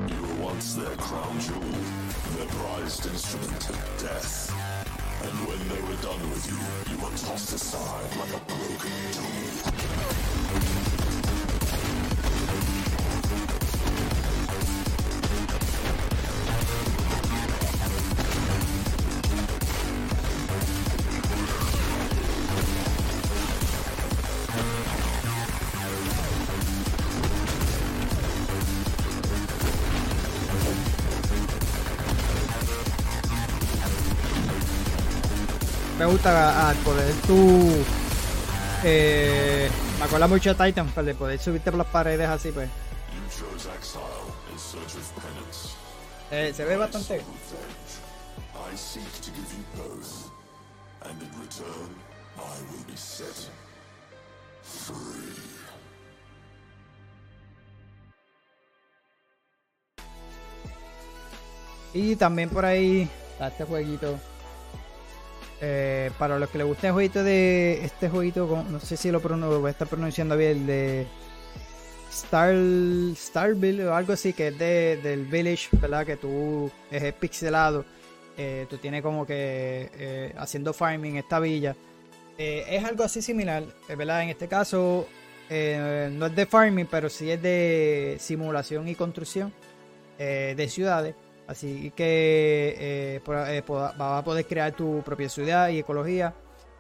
[0.10, 1.62] You were once their crown jewel,
[2.36, 3.70] their prized instrument,
[4.02, 4.52] death.
[5.24, 6.60] And when they were done with you,
[6.92, 10.83] you were tossed aside like a broken tool.
[36.26, 37.84] Al poder tú.
[38.84, 39.70] Eh,
[40.00, 42.70] me acuerda mucho de Titan, de poder subirte por las paredes así, pues.
[46.32, 47.22] Eh, se ve bastante.
[61.94, 64.20] Y también por ahí está este jueguito.
[65.66, 69.22] Eh, para los que les guste el jueguito de este jueguito, no sé si lo,
[69.22, 71.08] pronuncio, voy a estar pronunciando bien, de
[72.12, 72.54] Star
[73.16, 76.06] Starville o algo así, que es de, del Village, ¿verdad?
[76.06, 77.86] Que tú es pixelado.
[78.38, 81.78] eh, tú tienes como que eh, haciendo farming esta villa.
[82.38, 84.24] Es algo así similar, ¿verdad?
[84.24, 85.08] En este caso
[85.50, 89.54] no es de farming, pero sí es de simulación y construcción
[90.18, 91.16] de ciudades.
[91.48, 96.34] Así que eh, eh, vas a poder crear tu propia ciudad y ecología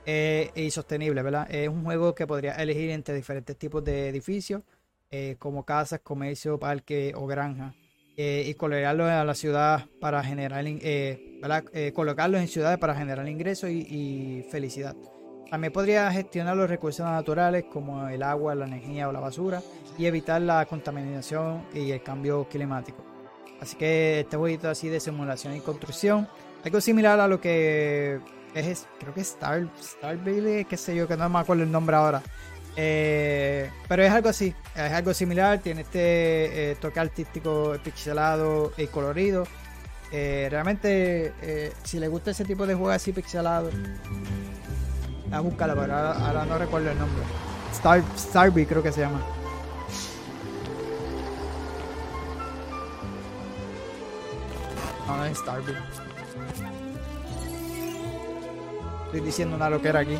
[0.05, 1.47] eh, y sostenible, ¿verdad?
[1.53, 4.61] Es un juego que podrías elegir entre diferentes tipos de edificios,
[5.11, 7.74] eh, como casas, comercio, parque o granja,
[8.16, 11.64] y colocarlos a la ciudad para generar, ¿verdad?
[11.95, 14.95] Colocarlos en ciudades para generar ingresos y, y felicidad.
[15.49, 19.64] También podrías gestionar los recursos naturales como el agua, la energía o la basura
[19.97, 23.12] y evitar la contaminación y el cambio climático.
[23.64, 26.28] Así que este jueguito así de simulación y construcción,
[26.66, 28.20] algo similar a lo que
[28.53, 31.95] es, creo que es Star, Starville, qué sé yo, que no me acuerdo el nombre
[31.95, 32.22] ahora.
[32.76, 38.88] Eh, pero es algo así, es algo similar, tiene este eh, toque artístico pixelado y
[38.88, 39.45] colorido.
[40.11, 41.32] Eh, realmente,
[41.84, 43.70] si le gusta ese tipo de juego así pixelado,
[45.32, 47.24] a buscarlo, pero ahora, ahora no recuerdo el nombre.
[47.72, 49.22] Star, Starville creo que se llama.
[55.07, 55.77] No, es Starville.
[59.05, 60.17] Estoy diciendo una loquera aquí.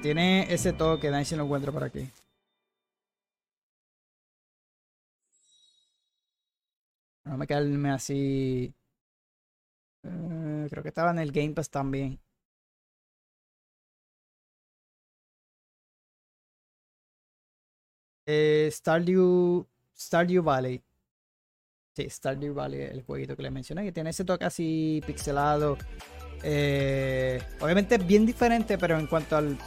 [0.00, 2.08] Tiene ese toque, Dani si lo encuentro por aquí.
[7.24, 8.74] No me quedarme así.
[10.02, 12.18] Eh, creo que estaba en el Game Pass también.
[18.26, 19.66] Eh, Stardew,
[20.42, 20.82] Valley.
[21.96, 25.76] Sí, Stardew Valley, el jueguito que le mencioné, que tiene ese toque así pixelado.
[26.42, 29.58] Eh, obviamente es bien diferente, pero en cuanto al,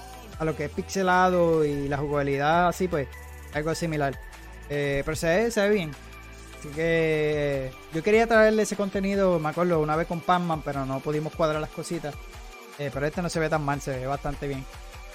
[0.42, 3.08] a lo que es pixelado y la jugabilidad, así pues,
[3.54, 4.20] algo similar.
[4.72, 5.92] Eh, pero se ve, se ve bien.
[6.58, 11.00] Así que yo quería traerle ese contenido, me acuerdo, una vez con Pac-Man, pero no
[11.00, 12.16] pudimos cuadrar las cositas.
[12.80, 14.66] Eh, pero este no se ve tan mal, se ve bastante bien.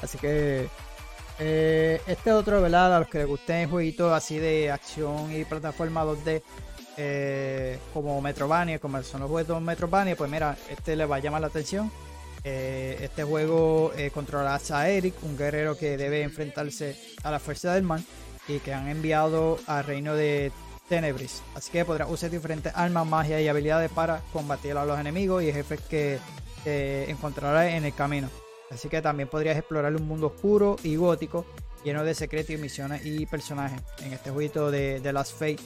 [0.00, 0.68] Así que
[1.40, 2.94] eh, este otro, ¿verdad?
[2.94, 6.40] A los que les gusten jueguitos así de acción y plataforma 2D,
[6.98, 11.40] eh, como Metrovania, como son los juegos Metrovania, pues mira, este le va a llamar
[11.40, 11.90] la atención.
[12.49, 17.74] Eh, este juego eh, controlarás a Eric, un guerrero que debe enfrentarse a la fuerza
[17.74, 18.05] del mal
[18.47, 20.53] y que han enviado al reino de
[20.88, 21.42] Tenebris.
[21.57, 25.53] Así que podrás usar diferentes armas, magia y habilidades para combatir a los enemigos y
[25.53, 26.20] jefes que
[26.64, 28.30] eh, encontrarás en el camino.
[28.70, 31.47] Así que también podrías explorar un mundo oscuro y gótico
[31.82, 35.59] lleno de secretos y misiones y personajes en este jueguito de, de Last Fate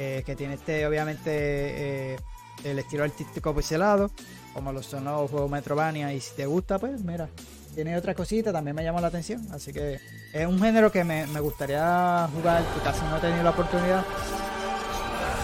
[0.00, 2.16] eh, que tiene este obviamente eh,
[2.64, 4.10] el estilo artístico pixelado
[4.56, 7.28] como lo son los juegos Metrovania y si te gusta pues mira
[7.74, 10.00] tiene otra cosita también me llama la atención así que
[10.32, 14.02] es un género que me, me gustaría jugar que casi no he tenido la oportunidad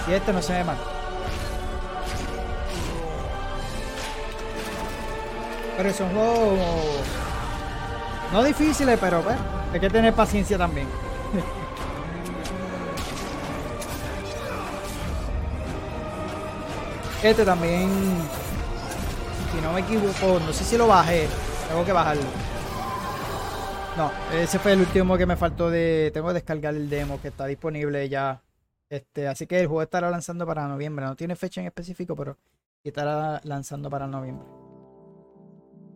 [0.08, 0.78] y este no se ve mal.
[5.76, 6.58] Pero son juegos
[8.32, 9.36] no difíciles pero pues
[9.74, 10.88] hay que tener paciencia también.
[17.22, 17.88] Este también,
[19.52, 21.28] si no me equivoco, no sé si lo bajé.
[21.68, 22.22] Tengo que bajarlo.
[23.96, 26.10] No, ese fue el último que me faltó de.
[26.14, 28.42] Tengo que descargar el demo que está disponible ya.
[28.88, 31.04] Este, así que el juego estará lanzando para noviembre.
[31.04, 32.38] No tiene fecha en específico, pero
[32.82, 34.46] estará lanzando para noviembre.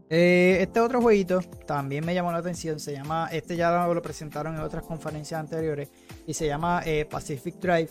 [0.08, 2.78] Eh, este otro jueguito también me llamó la atención.
[2.78, 3.30] Se llama.
[3.32, 5.88] Este ya lo presentaron en otras conferencias anteriores.
[6.26, 7.88] Y se llama eh, Pacific Drive.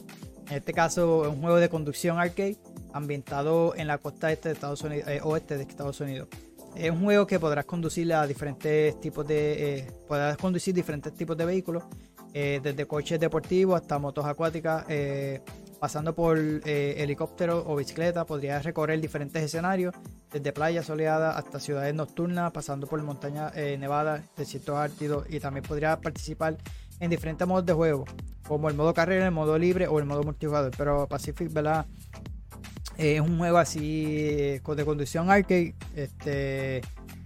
[0.48, 2.58] En este caso es un juego de conducción arcade
[2.96, 6.30] ambientado en la costa este de Estados Unidos, eh, oeste de Estados Unidos.
[6.76, 9.78] Es un juego que podrás conducir a diferentes tipos de.
[9.80, 11.84] Eh, podrás conducir diferentes tipos de vehículos.
[12.34, 14.86] eh, desde coches deportivos hasta motos acuáticas.
[15.80, 18.26] pasando por helicópteros o bicicleta.
[18.26, 19.94] Podrías recorrer diferentes escenarios.
[20.32, 22.52] Desde playas soleadas hasta ciudades nocturnas.
[22.52, 25.26] Pasando por montañas nevadas, desiertos ártidos.
[25.30, 26.58] Y también podrías participar
[27.00, 28.06] en diferentes modos de juego.
[28.48, 30.72] Como el modo carrera, el modo libre o el modo multijugador.
[30.78, 31.86] Pero Pacific, ¿verdad?
[32.98, 35.76] Es un juego así eh, con- de conducción arcade.
[35.96, 36.82] Este.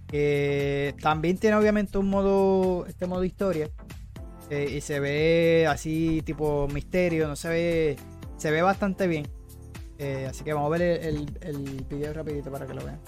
[0.08, 2.86] que también tiene obviamente un modo.
[2.86, 3.68] Este modo historia.
[4.50, 7.28] eh, y se ve así tipo misterio.
[7.28, 7.96] No se ve.
[8.36, 9.28] Se ve bastante bien.
[9.98, 12.98] Eh, así que vamos a ver el, el, el video rapidito para que lo vean.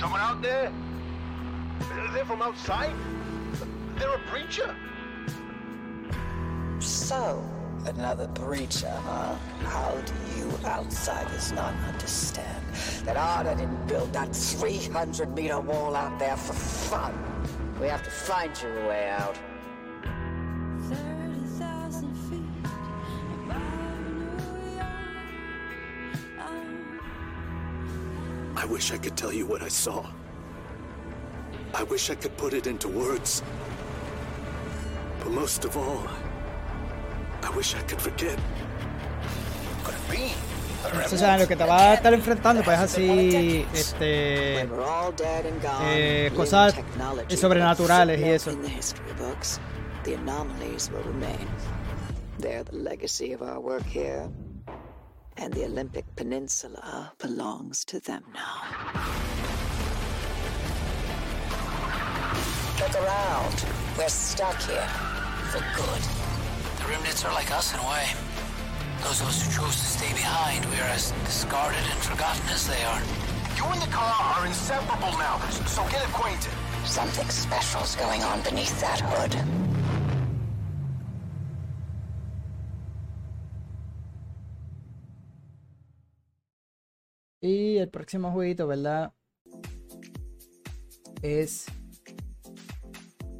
[0.00, 0.70] Someone out there?
[2.14, 2.92] They're from outside?
[3.98, 4.74] They're a preacher.
[6.80, 7.42] So,
[7.88, 9.34] another breacher, huh?
[9.64, 12.64] How do you outsiders not understand
[13.04, 17.12] that Arda didn't build that 300 meter wall out there for fun?
[17.80, 19.36] We have to find you a way out.
[28.56, 30.04] I wish I could tell you what I saw.
[31.74, 33.42] I wish I could put it into words.
[35.20, 36.06] But most of all,
[37.42, 38.38] I wish I could forget.
[39.84, 40.32] Could it be?
[40.84, 43.66] Entonces, o sea, lo que te va a estar enfrentando, pues así.
[43.74, 44.56] Este.
[44.56, 48.50] When we're all dead and gone, eh, cosas technology sobrenaturales y eso.
[48.50, 48.70] in the.
[50.04, 51.46] The anomalies will remain.
[52.38, 54.30] They're the legacy of our work here.
[55.36, 58.62] And the Olympic Peninsula belongs to them now.
[62.80, 63.64] Look around.
[63.98, 64.88] We're stuck here.
[65.52, 66.17] For good.
[66.88, 68.06] The remnants are like us in a way.
[69.04, 72.66] Those of us who chose to stay behind, we are as discarded and forgotten as
[72.66, 73.02] they are.
[73.58, 76.50] You and the car are inseparable now, so get acquainted.
[76.86, 79.36] Something special's going on beneath that hood.
[87.42, 89.12] Y el próximo jueguito, ¿verdad?
[91.20, 91.66] Es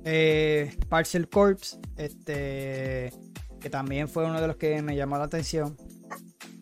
[0.05, 3.11] eh, Parcel Corps, este,
[3.59, 5.77] que también fue uno de los que me llamó la atención.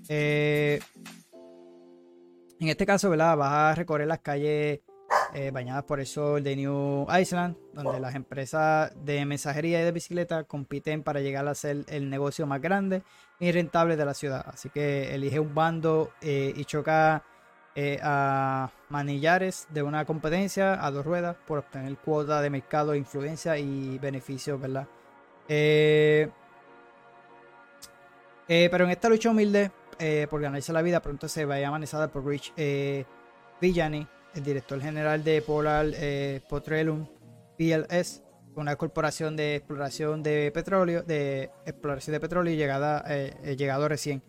[0.09, 0.80] Eh,
[2.59, 3.36] en este caso, ¿verdad?
[3.36, 4.80] Vas a recorrer las calles
[5.34, 9.92] eh, bañadas por el sol de New Iceland, donde las empresas de mensajería y de
[9.92, 13.03] bicicleta compiten para llegar a ser el negocio más grande
[13.38, 14.44] y rentable de la ciudad.
[14.49, 17.22] Así que elige un bando eh, y choca
[17.74, 23.59] eh, a manillares de una competencia a dos ruedas por obtener cuota de mercado, influencia
[23.59, 24.88] y beneficios, ¿verdad?
[28.47, 29.70] Pero en esta lucha humilde
[30.30, 32.53] por ganarse la vida pronto se vaya amenazada por Rich
[33.61, 37.07] Villani, el director general de Polar eh, Petroleum
[37.57, 38.22] PLS,
[38.55, 44.22] una corporación de exploración de petróleo, de exploración de petróleo llegada, eh, llegado recién.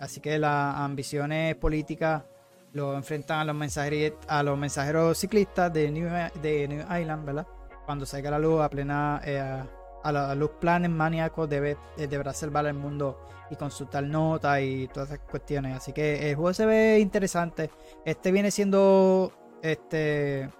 [0.00, 2.24] Así que las ambiciones políticas
[2.72, 6.08] lo enfrentan a los mensajeros, a los mensajeros ciclistas de New,
[6.42, 7.46] de New Island, ¿verdad?
[7.86, 9.62] Cuando salga la luz a plena eh,
[10.02, 15.10] a, los planes maníacos debe, eh, deberá salvar el mundo y consultar notas y todas
[15.10, 15.76] esas cuestiones.
[15.76, 17.70] Así que el juego se ve interesante.
[18.04, 19.32] Este viene siendo
[19.62, 20.50] este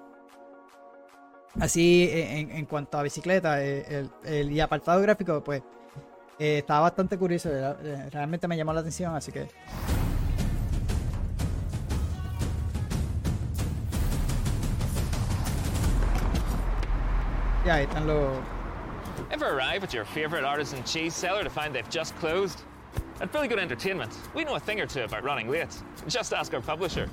[1.61, 5.63] así en, cuanto a bicicleta eh, el, y apartado gráfico pues
[6.39, 7.51] eh, estaba bastante curioso
[8.11, 9.49] realmente me llamó la atención así que
[17.67, 18.39] ya ahí están los
[19.33, 22.65] Ever arrive at your favourite artisan cheese seller to find they've just closed?
[23.19, 25.75] At Billy Good Entertainment, we know a thing or two about running late.
[26.07, 27.09] Just ask our publisher.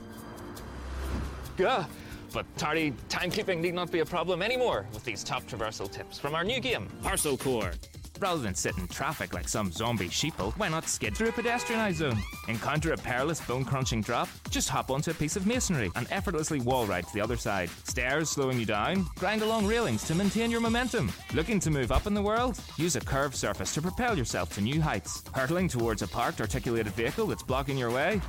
[1.56, 1.86] Gah!
[2.34, 6.36] But tardy timekeeping need not be a problem anymore with these top traversal tips from
[6.36, 7.72] our new game, Parcel Core.
[8.20, 11.96] Rather than sit in traffic like some zombie sheeple, why not skid through a pedestrianised
[11.96, 12.22] zone?
[12.50, 14.28] Encounter a perilous bone-crunching drop?
[14.50, 17.70] Just hop onto a piece of masonry and effortlessly wall ride to the other side.
[17.86, 19.06] Stairs slowing you down?
[19.16, 21.10] Grind along railings to maintain your momentum.
[21.34, 22.60] Looking to move up in the world?
[22.76, 25.24] Use a curved surface to propel yourself to new heights.
[25.34, 28.20] Hurtling towards a parked articulated vehicle that's blocking your way?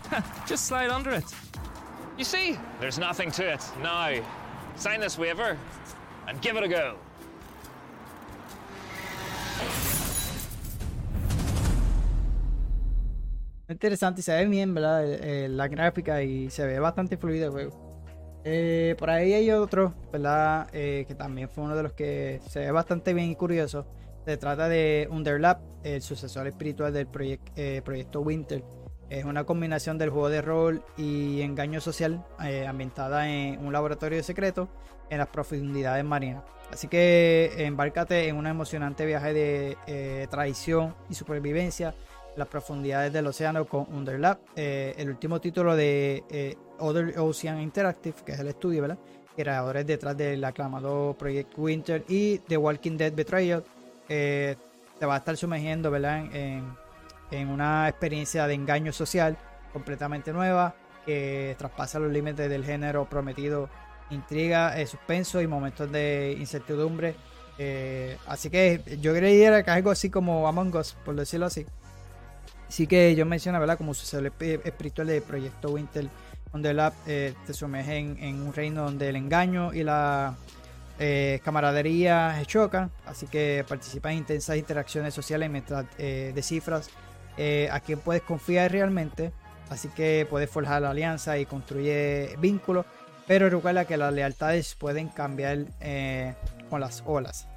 [0.47, 1.25] Just slide under it.
[2.17, 3.65] You see, there's nothing to it.
[3.83, 4.23] Now,
[4.77, 5.59] sign this waiver
[6.29, 6.97] and give it a go.
[13.71, 15.05] Interesante se ve bien, ¿verdad?
[15.07, 18.03] Eh, la gráfica y se ve bastante fluido el juego.
[18.43, 20.69] Eh, por ahí hay otro, ¿verdad?
[20.73, 23.87] Eh, que también fue uno de los que se ve bastante bien y curioso.
[24.25, 28.65] Se trata de Underlap, el sucesor espiritual del proyecto Winter.
[29.09, 32.25] Es una combinación del juego de rol y engaño social
[32.67, 34.69] ambientada en un laboratorio secreto
[35.11, 36.43] en las profundidades marinas.
[36.73, 41.95] Así que embárcate en un emocionante viaje de traición y supervivencia
[42.41, 48.17] las profundidades del océano con Underlap, eh, el último título de eh, Other Ocean Interactive,
[48.25, 48.99] que es el estudio, ¿verdad?
[49.37, 53.63] Creadores detrás del aclamado Project Winter y The Walking Dead Betrayal,
[54.09, 54.57] eh,
[54.99, 56.25] te va a estar sumergiendo, ¿verdad?
[56.35, 56.81] En,
[57.49, 59.37] una experiencia de engaño social
[59.73, 60.75] completamente nueva
[61.07, 63.69] que traspasa los límites del género prometido,
[64.11, 67.15] intriga, suspenso y momentos de incertidumbre.
[68.27, 71.67] así que yo creía que algo así como Among Us, por decirlo así.
[72.71, 73.77] Sí que yo menciono, ¿verdad?
[73.77, 74.31] Como sucede
[74.65, 76.09] espiritual de Proyecto Winter,
[76.53, 80.37] donde la, eh, te sumerge en, un reino donde el engaño y la
[81.01, 86.91] eh, camaradería se chocan, así que participa en intensas interacciones sociales mientras eh, descifras
[87.71, 89.33] a quién puedes confiar realmente,
[89.71, 92.85] así que puedes forjar la alianza y construye vínculos,
[93.27, 95.65] pero recuerda que las lealtades pueden cambiar
[96.69, 97.49] con las olas.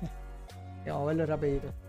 [0.86, 1.82] Vamos a verlo rapidito.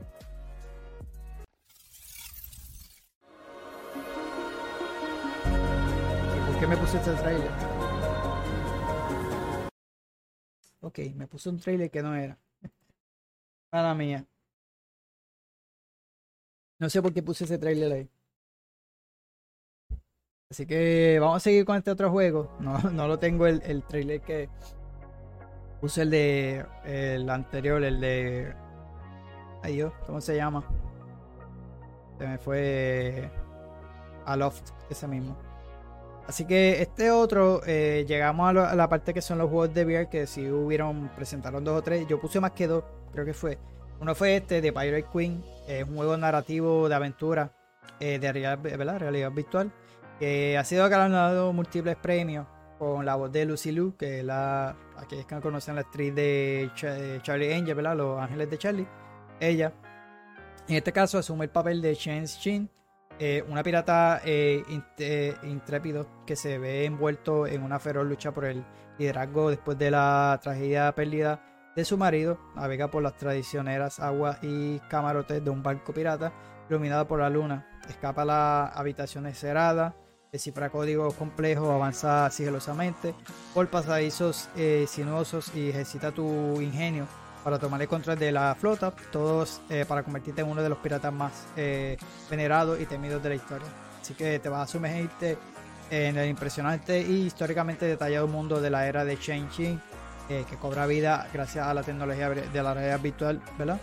[6.65, 7.51] Qué me puse este trailer?
[10.81, 12.39] Ok, me puse un trailer que no era.
[13.73, 14.25] Mala mía.
[16.79, 18.11] No sé por qué puse ese trailer ahí.
[20.51, 22.57] Así que vamos a seguir con este otro juego.
[22.61, 24.49] No, no lo tengo el, el trailer que
[25.83, 28.55] puse el de el anterior, el de.
[29.63, 30.67] Ay Dios, ¿cómo se llama?
[32.19, 33.31] Se me fue
[34.25, 35.54] a Loft, ese mismo.
[36.27, 40.09] Así que este otro, eh, llegamos a, la parte que son los juegos de VR,
[40.09, 42.07] que si hubieron, presentaron dos o tres.
[42.09, 43.59] Yo puse más que dos, creo que fue.
[44.01, 47.53] Uno fue este de Pirate Queen, es un juego narrativo de aventura
[48.01, 49.71] eh, de realidad, realidad virtual,
[50.19, 52.47] que ha sido ganado múltiples premios
[52.79, 56.15] con la voz de Lucy Liu, que es la, aquellos que no conocen la actriz
[56.15, 57.97] de Charlie Angel, ¿verdad?
[57.97, 58.89] Los Ángeles de Charlie.
[59.39, 59.73] Ella,
[60.69, 62.69] en este caso, asume el papel de Chen Xin
[63.19, 64.63] eh, una pirata eh,
[64.99, 68.65] eh, intrépido que se ve envuelto en una feroz lucha por el
[68.99, 74.79] liderazgo después de la tragedia pérdida de su marido, navega por las tradicioneras aguas y
[74.89, 76.33] camarotes de un barco pirata
[76.69, 79.97] iluminado por la luna, escapa a la habitación cerrada
[80.35, 83.15] descifra códigos complejos, avanza sigilosamente
[83.55, 87.07] por pasadizos eh, sinuosos y ejercita tu ingenio
[87.45, 90.79] para tomar el control de la flota, todos eh, para convertirte en uno de los
[90.79, 91.99] piratas más eh,
[92.31, 93.69] venerados y temidos de la historia.
[94.01, 95.37] Así que te vas a sumergirte
[95.91, 99.79] en el impresionante y históricamente detallado mundo de la era de Shang-Chi,
[100.31, 103.79] eh, que cobra vida gracias a la tecnología de la realidad virtual, ¿verdad?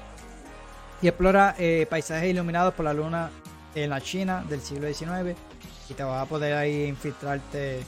[1.03, 1.55] Y explora
[1.89, 3.29] paisajes iluminados por la luna
[3.73, 5.35] en la China del siglo XIX
[5.89, 7.83] y te vas a poder ahí infiltrarte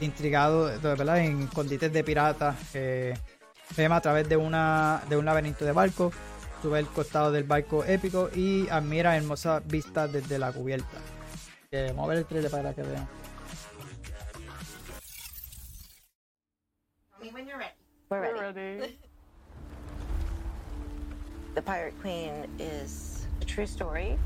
[0.00, 1.18] intrigado, ¿verdad?
[1.18, 2.56] En escondites de piratas.
[3.76, 6.14] Eh, a través de, una, de un laberinto de barcos.
[6.62, 10.98] Sube el costado del barco épico y admira hermosas vistas desde la cubierta.
[11.70, 13.08] Eh, vamos a ver el trailer para que vean.
[17.32, 17.74] When you're ready.
[18.10, 18.34] We're ready.
[18.38, 18.98] We're ready.
[21.54, 24.18] The Pirate Queen is a true story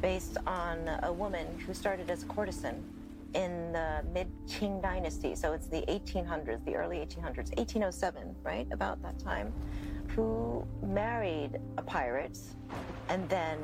[0.00, 2.82] based on a woman who started as a courtesan
[3.34, 5.34] in the mid Qing dynasty.
[5.34, 8.66] So it's the 1800s, the early 1800s, 1807, right?
[8.70, 9.52] About that time,
[10.08, 12.38] who married a pirate.
[13.08, 13.58] And then,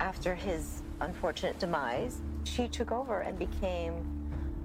[0.00, 3.94] after his unfortunate demise, she took over and became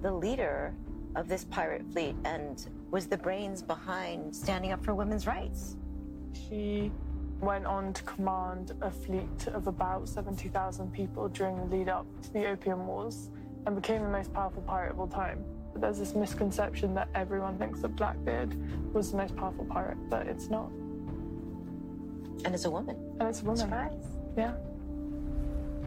[0.01, 0.73] the leader
[1.15, 5.75] of this pirate fleet and was the brains behind standing up for women's rights.
[6.33, 6.91] She
[7.41, 12.33] went on to command a fleet of about 70,000 people during the lead up to
[12.33, 13.29] the Opium Wars
[13.65, 15.43] and became the most powerful pirate of all time.
[15.73, 18.55] But there's this misconception that everyone thinks that Blackbeard
[18.93, 20.69] was the most powerful pirate, but it's not.
[22.45, 22.95] And it's a woman.
[23.19, 23.57] And it's a woman.
[23.57, 24.05] Surprise.
[24.37, 24.53] Yeah.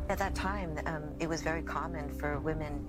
[0.08, 2.84] At that time, um, it was very common for women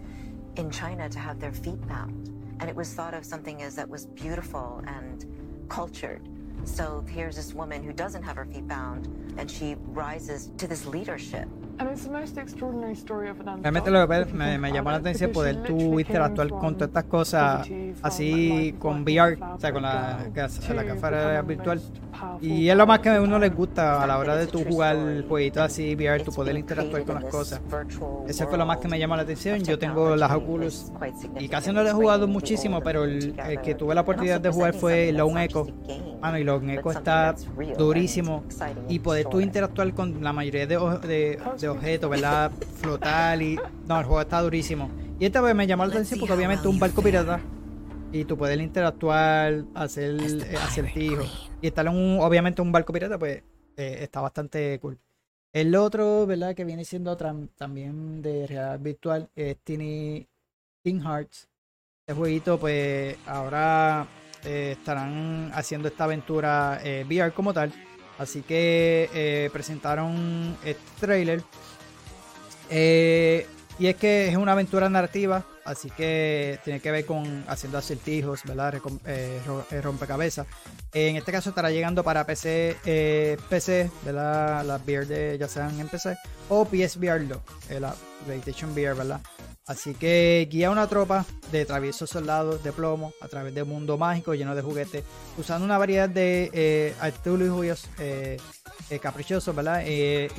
[0.56, 2.30] in China to have their feet bound.
[2.60, 5.26] And it was thought of something as that was beautiful and
[5.70, 6.28] cultured.
[6.66, 9.08] So here's this woman who doesn't have her feet bound,
[9.38, 11.48] and she rises to this leadership.
[11.80, 14.98] And it's the most extraordinary story of an Realmente lo que me, me llamó la
[14.98, 17.68] atención poder tú interactuar con todas estas cosas
[18.02, 21.82] así con VR, o sea, con la, la cámara virtual.
[22.42, 24.98] Y es lo más que a uno les gusta a la hora de tú jugar
[25.28, 27.62] jueguitos así VR, tú poder interactuar con las cosas.
[28.28, 29.60] Ese fue lo más que me llamó la atención.
[29.64, 30.92] Yo tengo las Oculus
[31.40, 34.50] y casi no lo he jugado muchísimo, pero el, el que tuve la oportunidad de
[34.50, 35.68] jugar fue Lone Echo.
[36.22, 37.36] Mano, y Lone Echo está
[37.78, 38.44] durísimo.
[38.88, 42.52] Y poder tú interactuar con la mayoría de, de, de objetos, ¿verdad?
[42.82, 43.60] Flotar y...
[43.88, 44.90] No, el juego está durísimo.
[45.20, 47.40] Y esta vez me llamó la atención porque obviamente un barco pirata.
[48.12, 51.52] Y tú puedes interactuar, hacer eh, acertijos.
[51.62, 53.44] Y estar en un, obviamente un barco pirata, pues
[53.78, 55.00] eh, está bastante cool.
[55.52, 56.56] El otro, ¿verdad?
[56.56, 60.28] Que viene siendo también de realidad virtual es Tiny
[60.84, 61.48] Teen Hearts.
[62.06, 64.08] Este jueguito, pues ahora
[64.46, 67.72] eh, estarán haciendo esta aventura eh, VR como tal.
[68.18, 71.44] Así que eh, presentaron este trailer.
[72.70, 73.48] Eh,
[73.80, 78.42] y es que es una aventura narrativa, así que tiene que ver con haciendo acertijos,
[78.44, 78.80] ¿verdad?
[79.06, 79.42] Eh,
[79.82, 80.46] rompecabezas.
[80.94, 84.64] En este caso estará llegando para PC, eh, PC, ¿verdad?
[84.64, 86.16] Las VR ya sean en PC
[86.50, 87.40] o PSVR 2,
[87.80, 87.96] la
[88.26, 89.22] PlayStation VR, ¿verdad?
[89.66, 93.98] Así que guía una tropa de traviesos soldados de plomo a través de un mundo
[93.98, 95.04] mágico lleno de juguetes,
[95.38, 98.38] usando una variedad de eh, artilugios eh,
[98.90, 99.56] eh, caprichosos.
[99.86, 100.30] Eh,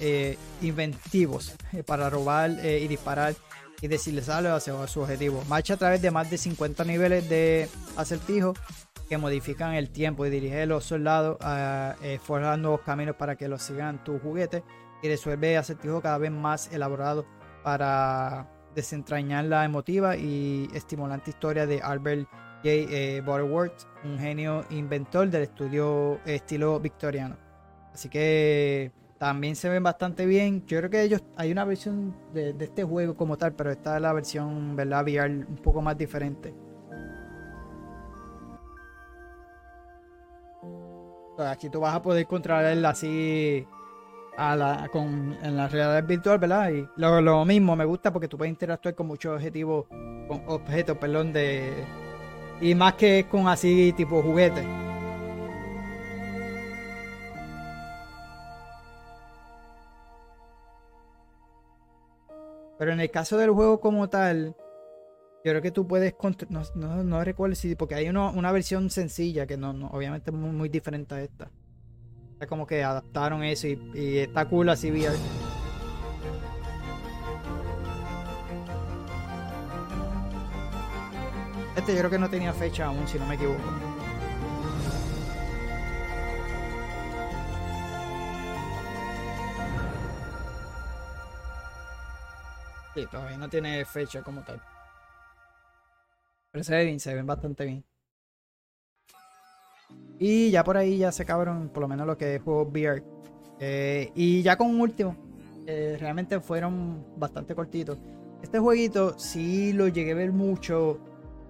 [0.00, 1.54] eh, inventivos
[1.86, 3.34] para robar y disparar
[3.80, 5.42] y deslizarlos hacia su objetivo.
[5.48, 8.54] Marcha a través de más de 50 niveles de acertijo
[9.08, 13.36] que modifican el tiempo y dirige a los soldados a eh, forjar nuevos caminos para
[13.36, 14.62] que los sigan tus juguetes
[15.02, 17.26] y resuelve acertijos cada vez más elaborados
[17.62, 22.28] para desentrañar la emotiva y estimulante historia de Albert
[22.62, 22.68] J.
[22.70, 27.36] Eh, Butterworth, un genio inventor del estudio estilo victoriano.
[27.92, 30.64] Así que también se ven bastante bien.
[30.66, 34.02] Yo creo que ellos hay una versión de, este juego como tal, pero esta es
[34.02, 35.04] la versión, ¿verdad?
[35.04, 36.54] VR un poco más diferente.
[41.38, 43.66] Aquí tú vas a poder controlarla así
[44.36, 46.70] a la, con, en la realidad virtual, ¿verdad?
[46.70, 49.86] Y lo, lo, mismo me gusta porque tú puedes interactuar con muchos objetivos,
[50.28, 51.72] con objetos, perdón, de...
[52.60, 54.64] Y más que con así tipo juguetes.
[62.78, 64.56] Pero en el caso del juego como tal,
[65.44, 66.14] yo creo que tú puedes...
[66.48, 67.74] No, no, no recuerdo si...
[67.74, 71.22] Porque hay uno, una versión sencilla que no, no obviamente es muy, muy diferente a
[71.22, 71.50] esta
[72.46, 75.16] como que adaptaron eso y, y está cool así VR.
[81.76, 83.60] Este yo creo que no tenía fecha aún, si no me equivoco.
[92.94, 94.60] Sí, todavía no tiene fecha como tal.
[96.50, 97.84] Pero se ve bien, se ven bastante bien.
[100.18, 103.02] Y ya por ahí ya se acabaron por lo menos lo que es juegos VR.
[103.58, 105.16] Eh, y ya con un último.
[105.66, 107.98] Eh, realmente fueron bastante cortitos.
[108.42, 110.98] Este jueguito sí lo llegué a ver mucho.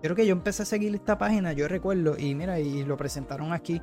[0.02, 3.52] Creo que yo empecé a seguir esta página, yo recuerdo, y mira, y lo presentaron
[3.52, 3.80] aquí.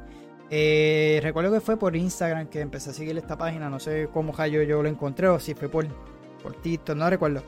[0.52, 3.70] Eh, recuerdo que fue por Instagram que empecé a seguir esta página.
[3.70, 5.88] No sé cómo yo, yo lo encontré o si fue por,
[6.42, 7.44] por TikTok, no recuerdo.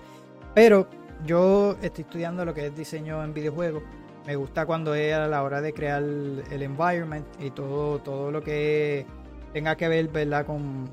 [0.56, 0.88] Pero
[1.26, 3.84] yo estoy estudiando lo que es diseño en videojuegos.
[4.26, 8.44] Me gusta cuando es a la hora de crear el environment y todo, todo lo
[8.44, 9.06] que
[9.54, 10.46] tenga que ver ¿verdad?
[10.46, 10.90] Con,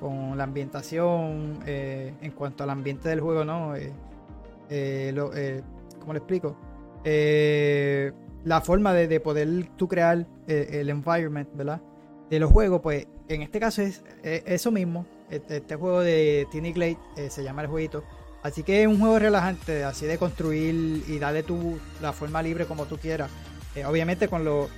[0.00, 3.74] con la ambientación eh, en cuanto al ambiente del juego, ¿no?
[3.74, 3.92] Eh,
[4.70, 5.62] eh, eh
[5.98, 6.56] ¿Cómo le explico?
[8.44, 11.80] la forma de, poder tú crear el environment, ¿verdad?
[12.28, 15.06] De los juegos, pues en este caso es, eso mismo.
[15.30, 16.98] Este, este, juego de Tiny Glade
[17.28, 18.04] se llama el jueguito.
[18.44, 22.66] Así que es un juego relajante, así de construir y darle tu, la forma libre
[22.66, 23.28] como tú quieras.
[23.86, 24.70] obviamente con los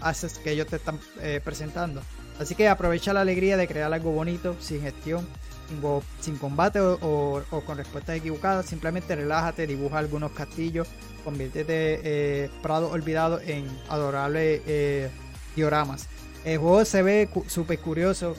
[0.00, 1.00] assets que ellos te están
[1.42, 2.00] presentando.
[2.38, 5.26] Así que aprovecha la alegría de crear algo bonito, sin gestión,
[6.20, 8.66] sin, combate o, con respuestas equivocadas.
[8.66, 10.88] Simplemente relájate, dibuja algunos castillos,
[11.24, 15.10] conviértete eh, Prado olvidado en adorables eh,
[15.54, 16.08] dioramas.
[16.44, 18.36] El juego se ve súper curioso.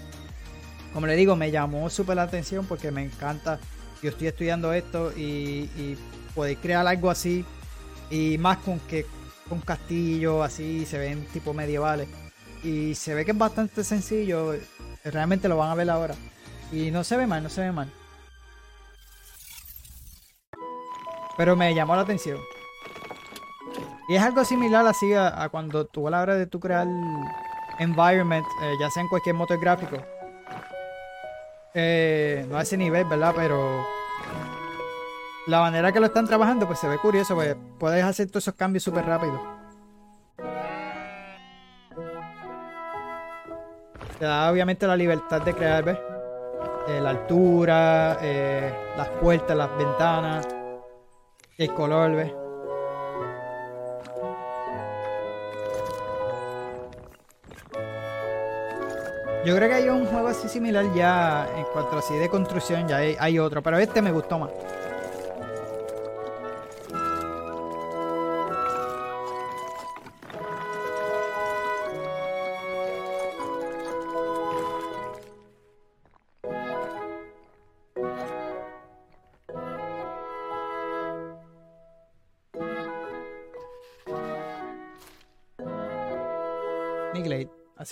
[0.93, 3.59] Como le digo, me llamó súper la atención porque me encanta.
[4.05, 5.97] Yo estoy estudiando esto y, y
[6.35, 7.43] poder crear algo así.
[8.11, 9.07] Y más con que
[9.49, 12.07] con castillos así, se ven tipo medievales
[12.63, 14.53] y se ve que es bastante sencillo.
[15.03, 16.13] Realmente lo van a ver ahora.
[16.71, 17.91] Y no se ve mal, no se ve mal.
[21.37, 22.39] Pero me llamó la atención.
[24.07, 26.87] Y es algo similar así a, cuando tú a la hora de tu crear
[27.79, 29.97] environment, eh, ya sea en cualquier motor gráfico.
[31.73, 33.33] Eh, no a ese nivel, ¿verdad?
[33.35, 33.85] Pero
[35.47, 38.55] la manera que lo están trabajando, pues se ve curioso, pues puedes hacer todos esos
[38.55, 39.39] cambios súper rápido.
[44.17, 45.97] Te da obviamente la libertad de crear, ¿ves?
[46.87, 50.47] Eh, la altura, eh, las puertas, las ventanas,
[51.57, 52.31] el color, ¿ves?
[59.45, 62.97] Yo creo que hay un juego así similar ya en cuanto así de construcción, ya
[62.97, 64.49] hay otro, pero este me gustó más.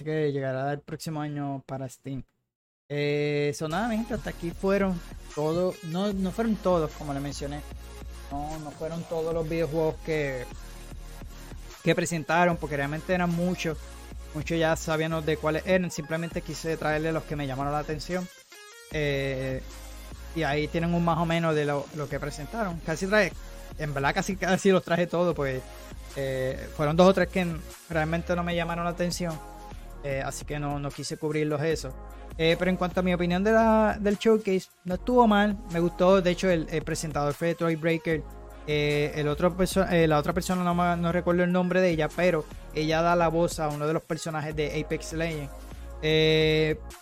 [0.03, 2.23] Que llegará el próximo año para Steam.
[2.89, 3.53] Eh,
[3.89, 4.99] mi gente, hasta aquí fueron
[5.33, 7.61] todos, no, no fueron todos, como le mencioné.
[8.31, 10.45] No, no fueron todos los videojuegos que,
[11.83, 13.77] que presentaron, porque realmente eran muchos.
[14.33, 15.91] Muchos ya sabíamos de cuáles eran.
[15.91, 18.27] Simplemente quise traerle los que me llamaron la atención.
[18.91, 19.61] Eh,
[20.35, 22.79] y ahí tienen un más o menos de lo, que presentaron.
[22.85, 23.31] Casi traje,
[23.77, 25.61] en verdad casi, casi los traje todos, pues
[26.15, 27.55] eh, fueron dos o tres que
[27.89, 29.52] realmente no me llamaron la atención.
[30.03, 31.93] Eh, así que no, no, quise cubrirlos eso.
[32.37, 35.79] Eh, pero en cuanto a mi opinión de la, del showcase, no estuvo mal, me
[35.79, 36.21] gustó.
[36.21, 38.21] De hecho, el, presentador fue Troy Breaker.
[38.65, 39.53] Eh, el otro
[39.91, 43.59] la otra persona no, no, recuerdo el nombre de ella, pero ella da la voz
[43.59, 45.51] a uno de los personajes de Apex Legends.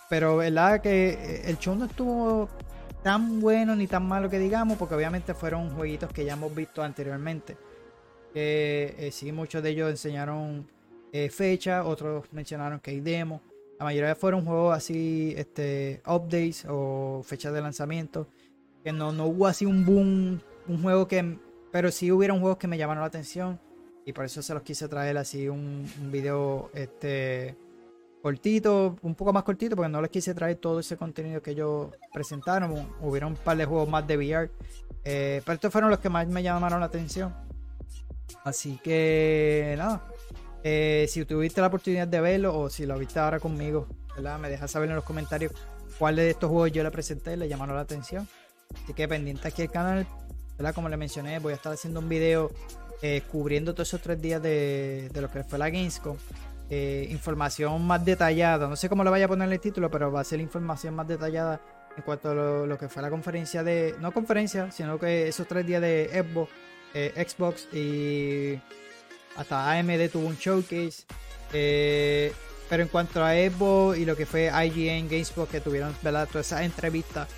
[0.08, 2.48] pero verdad que el show no estuvo
[3.02, 6.82] tan bueno ni tan malo que digamos, porque obviamente fueron jueguitos que ya hemos visto
[6.82, 7.56] anteriormente.
[9.12, 10.66] sí, muchos de ellos enseñaron
[11.12, 13.42] eh, fecha, otros mencionaron que hay demo.
[13.78, 18.26] La mayoría fueron juegos así, este, updates o fechas de lanzamiento.
[18.82, 21.38] Que no, no hubo así un boom, un juego que.
[21.70, 23.60] Pero sí hubieron juegos que me llamaron la atención.
[24.04, 27.56] Y por eso se los quise traer así un, un video este,
[28.22, 31.88] cortito, un poco más cortito, porque no les quise traer todo ese contenido que ellos
[32.12, 32.88] presentaron.
[33.00, 34.50] Hubieron un par de juegos más de VR.
[35.04, 37.34] Eh, pero estos fueron los que más me llamaron la atención.
[38.44, 40.06] Así que nada,
[40.64, 43.88] eh, si tuviste la oportunidad de verlo o si lo viste ahora conmigo,
[44.40, 45.52] me dejas saber en los comentarios
[45.98, 48.28] cuáles de estos juegos yo le presenté y le llamaron la atención.
[48.82, 50.06] Así que pendiente aquí el canal,
[50.74, 52.50] como le mencioné, voy a estar haciendo un video
[53.02, 56.16] eh, cubriendo todos esos tres días de, lo que fue la Gamescom.
[56.70, 60.20] Eh, información más detallada, no sé cómo le vaya a poner el título, pero va
[60.20, 61.60] a ser información más detallada
[61.96, 65.66] en cuanto a lo, que fue la conferencia de, no conferencia, sino que esos tres
[65.66, 66.50] días de Xbox,
[66.94, 68.58] Xbox y
[69.36, 71.04] hasta AMD tuvo un showcase.
[71.52, 72.32] Eh,
[72.68, 76.62] pero en cuanto a Evo y lo que fue IGN, GameSpot, que tuvieron todas esas
[76.62, 77.28] entrevistas,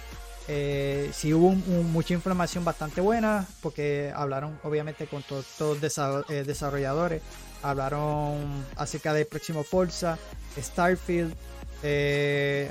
[0.46, 7.22] Eh, sí hubo mucha información bastante buena porque hablaron obviamente con todos los eh, desarrolladores,
[7.62, 10.18] hablaron acerca del próximo Forza,
[10.60, 11.34] Starfield,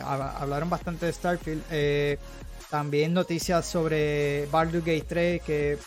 [0.03, 1.63] hablaron bastante de Starfield.
[2.69, 5.79] también noticias sobre Baldur's Gate 3 que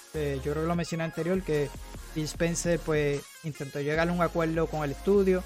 [0.45, 1.69] yo creo que lo mencioné anterior que
[2.17, 5.43] Phil Spencer pues intentó llegar a un acuerdo con el estudio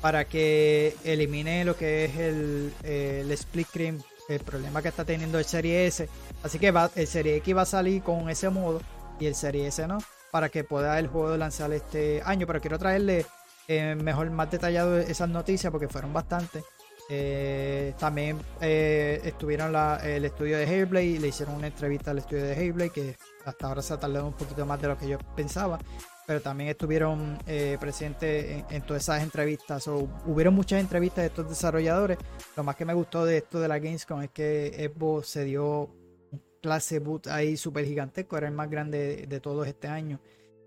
[0.00, 5.44] para que elimine lo que es el, split screen el problema que está teniendo el
[5.44, 6.08] Serie S.
[6.44, 8.80] Así que va, el Serie X va a salir con ese modo
[9.18, 9.98] y el Serie S no,
[10.30, 12.46] para que pueda el juego lanzar este año.
[12.46, 13.26] Pero quiero traerle
[13.66, 16.62] eh, mejor, más detallado esas noticias porque fueron bastantes.
[17.10, 22.54] Eh, también eh, estuvieron el estudio de Hairblade, le hicieron una entrevista al estudio de
[22.54, 25.80] Hairblade que hasta ahora se ha tardado un poquito más de lo que yo pensaba
[26.26, 29.88] pero también estuvieron eh, presentes en, todas esas entrevistas.
[29.88, 32.18] o hubieron muchas entrevistas de estos desarrolladores.
[32.56, 35.90] Lo más que me gustó de esto de la Gamescom es que Xbox se dio
[36.30, 40.20] un clase boot ahí súper gigantesco, era el más grande de, todos este año.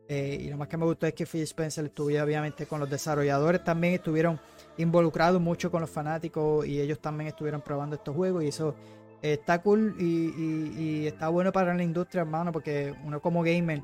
[0.08, 2.90] Eh, y lo más que me gustó es que Phil Spencer estuvo obviamente con los
[2.90, 4.40] desarrolladores, también estuvieron
[4.78, 8.76] involucrados mucho con los fanáticos y ellos también estuvieron probando estos juegos y eso
[9.24, 13.82] está cool y está bueno para la industria, hermano, porque uno como gamer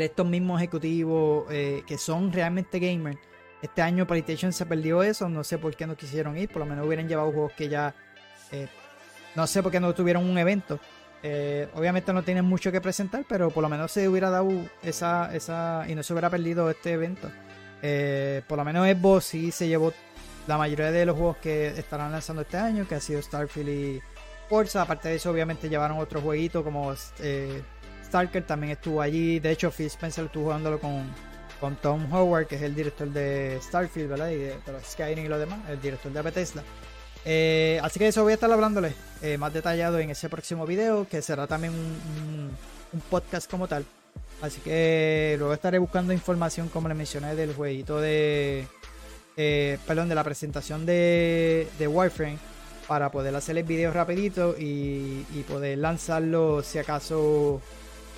[0.00, 3.18] estos mismos ejecutivos eh, que son realmente gamers.
[3.60, 6.66] Este año PlayStation se perdió eso, no sé por qué no quisieron ir, por lo
[6.66, 7.94] menos hubieran llevado juegos que ya,
[8.50, 8.68] eh,
[9.36, 10.80] no sé por qué no tuvieron un evento.
[11.22, 14.50] Eh, obviamente no tienen mucho que presentar, pero por lo menos se hubiera dado
[14.82, 17.30] esa, esa y no se hubiera perdido este evento.
[18.48, 19.92] por lo menos Xbox sí se llevó
[20.46, 24.02] la mayoría de los juegos que estarán lanzando este año, que ha sido Starfield y
[24.48, 24.82] Forza.
[24.82, 26.92] Aparte de eso, obviamente llevaron otros jueguitos como
[28.12, 29.40] Starker también estuvo allí.
[29.40, 31.02] De hecho, Phil Spencer estuvo jugándolo con,
[31.58, 34.28] con Tom Howard, que es el director de Starfield, ¿verdad?
[34.28, 36.62] Y de, los Skyrim y lo demás, el director de Bethesda.
[37.24, 38.92] Eh, así que eso voy a estar hablándole
[39.22, 42.50] eh, más detallado en ese próximo video, que será también un,
[43.08, 43.86] podcast como tal.
[44.42, 48.66] Así que luego estaré buscando información, como le mencioné, del jueguito de.
[49.38, 52.36] Eh, perdón, de la presentación de, de Warframe
[52.86, 57.62] para poder hacer el video rapidito y poder lanzarlo si acaso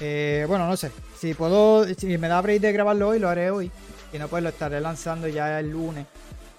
[0.00, 0.90] eh, bueno, no sé.
[1.18, 3.70] Si puedo, si me da break de grabarlo hoy, lo haré hoy.
[4.12, 6.06] Y no, pues lo estaré lanzando ya el lunes.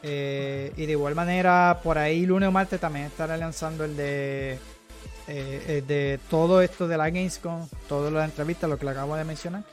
[0.04, 4.60] Eh, y de igual manera, por ahí lunes o martes también estaré lanzando el de
[5.28, 9.24] eh, de todo esto de la Gamescom, todas las entrevistas, lo que le acabo de
[9.24, 9.64] mencionar.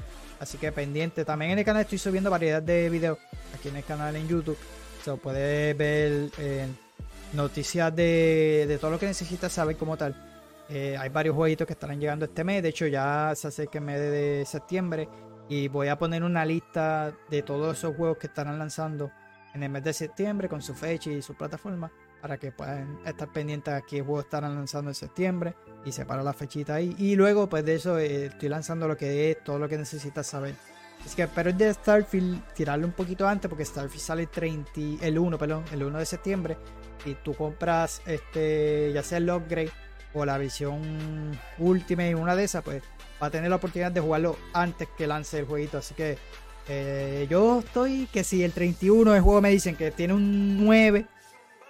[0.40, 1.24] Así que pendiente.
[1.24, 3.18] También en el canal estoy subiendo variedad de videos
[3.54, 4.56] aquí en el canal en YouTube.
[5.04, 6.30] Se puede ver
[7.32, 10.31] noticias de, de todo lo que necesitas saber como tal.
[10.74, 12.62] Eh, hay varios jueguitos que estarán llegando este mes.
[12.62, 15.06] De hecho, ya se acerca el mes de septiembre.
[15.46, 19.10] Y voy a poner una lista de todos esos juegos que estarán lanzando
[19.52, 21.92] en el mes de septiembre con su fecha y su plataforma.
[22.22, 25.54] Para que puedan estar pendientes a qué juegos estarán lanzando en septiembre.
[25.84, 26.96] Y separa la fechita ahí.
[26.96, 30.26] Y luego, pues de eso, eh, estoy lanzando lo que es, todo lo que necesitas
[30.26, 30.54] saber.
[31.04, 33.50] Así que espero el de Starfield tirarlo un poquito antes.
[33.50, 34.70] Porque Starfield sale el, 30,
[35.02, 36.56] el 1, perdón, el 1 de septiembre.
[37.04, 39.70] Y tú compras este, ya sea el upgrade
[40.14, 42.82] o la visión última y una de esas, pues
[43.22, 45.78] va a tener la oportunidad de jugarlo antes que lance el jueguito.
[45.78, 46.18] Así que
[46.68, 51.06] eh, yo estoy que si el 31 del juego me dicen que tiene un 9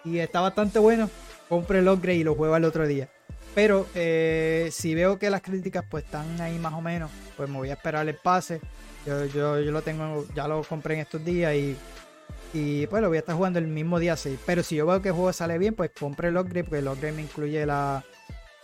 [0.05, 1.11] y está bastante bueno,
[1.49, 3.09] compre el upgrade y lo juego al otro día.
[3.55, 7.59] Pero eh, si veo que las críticas pues están ahí más o menos, pues me
[7.59, 8.61] voy a esperar el pase.
[9.07, 11.77] Yo, yo, yo lo tengo, ya lo compré en estos días y,
[12.55, 14.39] y pues lo voy a estar jugando el mismo día 6.
[14.47, 16.89] Pero si yo veo que el juego sale bien, pues compre el upgrade, porque el
[16.89, 18.03] upgrade me incluye la,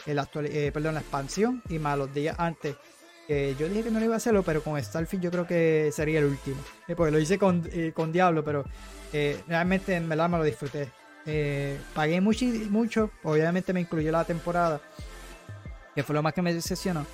[0.09, 2.74] el actual, eh, perdón, la expansión y más los días antes.
[3.28, 6.24] yo dije que no iba a hacerlo, pero con Starfield yo creo que sería el
[6.24, 6.56] último.
[6.88, 8.64] Eh, porque lo hice con, eh, con Diablo, pero
[9.46, 10.90] realmente en verdad me lo disfruté.
[11.94, 14.80] pagué mucho, mucho, obviamente me incluyó la temporada,
[15.94, 17.06] que fue lo más que me decepcionó.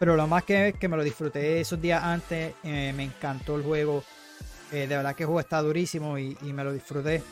[0.00, 4.02] Pero lo más que, que me lo disfruté esos días antes, me encantó el juego.
[4.72, 7.22] de verdad que el juego está durísimo y, y me lo disfruté.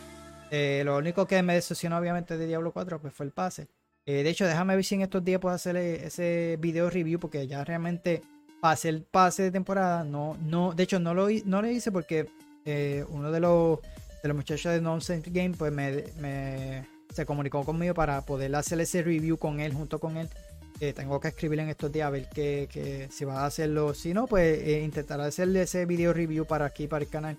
[0.84, 3.68] lo único que me decepcionó obviamente de Diablo 4 pues fue el pase.
[4.09, 7.46] Eh, de hecho, déjame ver si en estos días puedo hacer ese video review porque
[7.46, 8.22] ya realmente
[8.59, 10.02] pasé el pase de temporada.
[10.02, 12.26] No, no, de hecho, no lo, no lo hice porque
[12.64, 13.80] eh, uno de los,
[14.22, 19.02] de los muchachos de Nonsense Game pues me, se comunicó conmigo para poder hacer ese
[19.02, 20.30] review con él, junto con él.
[20.80, 23.92] Eh, tengo que escribirle en estos días a ver que, si va a hacerlo.
[23.92, 27.36] Si no, pues intentar hacerle ese video review para aquí, para el canal.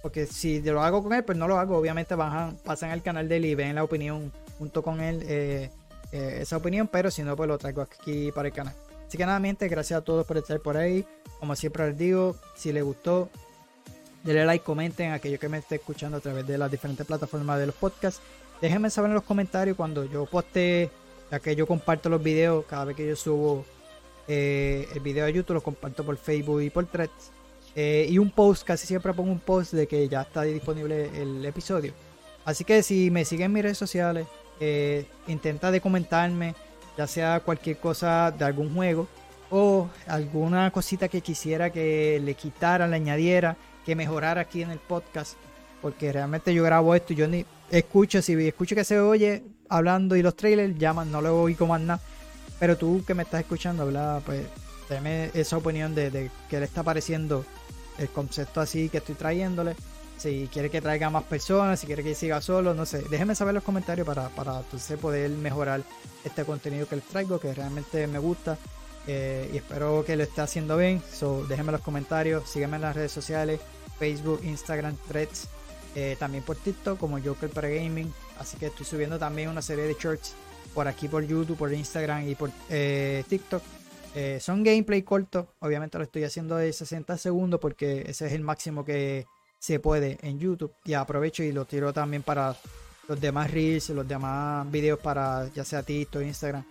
[0.00, 1.76] porque si lo hago con él, pues no lo hago.
[1.76, 5.70] Obviamente bajan, pasan al canal de él y ven la opinión junto con él eh,
[6.12, 8.74] eh, esa opinión, pero si no, pues lo traigo aquí para el canal.
[9.06, 11.06] Así que nada, gracias a todos por estar por ahí.
[11.40, 13.30] Como siempre les digo, si les gustó,
[14.22, 17.66] denle like, comenten, aquellos que me estén escuchando a través de las diferentes plataformas de
[17.66, 18.20] los podcasts.
[18.60, 20.90] Déjenme saber en los comentarios cuando yo poste
[21.30, 23.64] ya que yo comparto los videos cada vez que yo subo
[24.26, 27.32] eh, el video a YouTube, lo comparto por Facebook y por Threads.
[27.76, 31.92] Y un post, casi siempre pongo un post de que ya está disponible el episodio.
[32.44, 34.26] Así que si me siguen en mis redes sociales,
[35.26, 36.54] intenta de comentarme,
[36.96, 39.08] ya sea cualquier cosa de algún juego
[39.50, 44.78] o alguna cosita que quisiera que le quitara, le añadiera, que mejorara aquí en el
[44.78, 45.34] podcast.
[45.80, 50.16] Porque realmente yo grabo esto y yo ni escucho, si escucho que se oye hablando
[50.16, 52.00] y los trailers, llaman, no lo oigo más nada.
[52.58, 54.44] Pero tú que me estás escuchando, hablar, pues
[54.88, 57.44] dame esa opinión de, de qué le está pareciendo
[57.98, 59.76] el concepto así que estoy trayéndole.
[60.18, 63.04] Si quiere que traiga más personas, si quiere que siga solo, no sé.
[63.08, 65.82] Déjenme saber en los comentarios para, para entonces poder mejorar
[66.24, 68.58] este contenido que les traigo, que realmente me gusta.
[69.06, 71.00] Eh, y espero que lo esté haciendo bien.
[71.12, 73.60] So, déjenme en los comentarios, síganme en las redes sociales,
[73.98, 75.48] Facebook, Instagram, Threads,
[75.94, 78.12] eh, también por TikTok como Joker para Gaming.
[78.38, 80.34] Así que estoy subiendo también una serie de shorts
[80.74, 83.62] por aquí por YouTube, por Instagram y por eh, TikTok.
[84.40, 88.84] son gameplay cortos, obviamente lo estoy haciendo de 60 segundos porque ese es el máximo
[88.84, 89.26] que
[89.58, 90.72] se puede en YouTube.
[90.84, 92.56] Y aprovecho y lo tiro también para
[93.08, 96.64] los demás reels, los demás videos para ya sea TikTok, Instagram.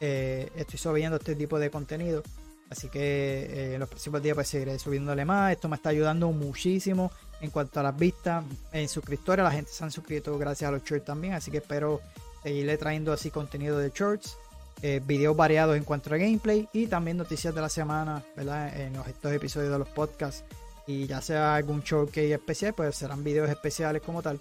[0.00, 2.22] Eh, estoy subiendo este tipo de contenido.
[2.70, 5.52] Así que eh, en los próximos días pues seguiré subiéndole más.
[5.52, 7.10] Esto me está ayudando muchísimo
[7.40, 9.44] en cuanto a las vistas en suscriptores.
[9.44, 11.34] La gente se han suscrito gracias a los shorts también.
[11.34, 12.00] Así que espero
[12.42, 14.38] seguirle trayendo así contenido de shorts.
[14.82, 18.80] Eh, videos variados en cuanto a gameplay y también noticias de la semana, ¿verdad?
[18.80, 20.42] En los, estos episodios de los podcasts
[20.90, 24.40] y ya sea algún showcase especial, pues serán videos especiales como tal,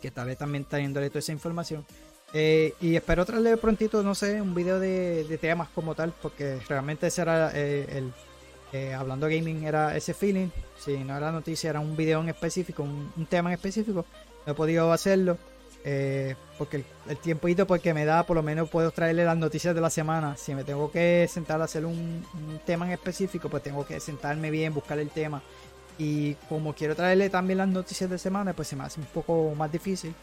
[0.00, 1.84] que tal vez también trayéndole toda esa información.
[2.32, 7.08] Eh, y espero traerle prontito, no sé, un video de, temas como tal, porque realmente
[7.08, 8.12] ese era eh, el,
[8.72, 10.48] eh, hablando gaming era ese feeling.
[10.78, 14.06] Si no era noticia, era un video en específico, un, un tema en específico.
[14.46, 15.36] No he podido hacerlo.
[15.84, 19.80] Eh, porque el, tiempito porque me da, por lo menos puedo traerle las noticias de
[19.80, 20.36] la semana.
[20.36, 22.24] Si me tengo que sentar a hacer un,
[22.66, 25.42] tema en específico, pues tengo que sentarme bien, buscar el tema.
[25.98, 29.54] Y como quiero traerle también las noticias de semana, pues se me hace un poco
[29.54, 30.14] más difícil.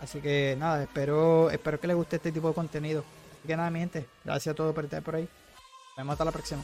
[0.00, 3.04] Así que nada, espero, espero que les guste este tipo de contenido.
[3.38, 5.22] Así que nada, mi gente, gracias a todos por estar por ahí.
[5.22, 6.62] Nos vemos hasta la próxima.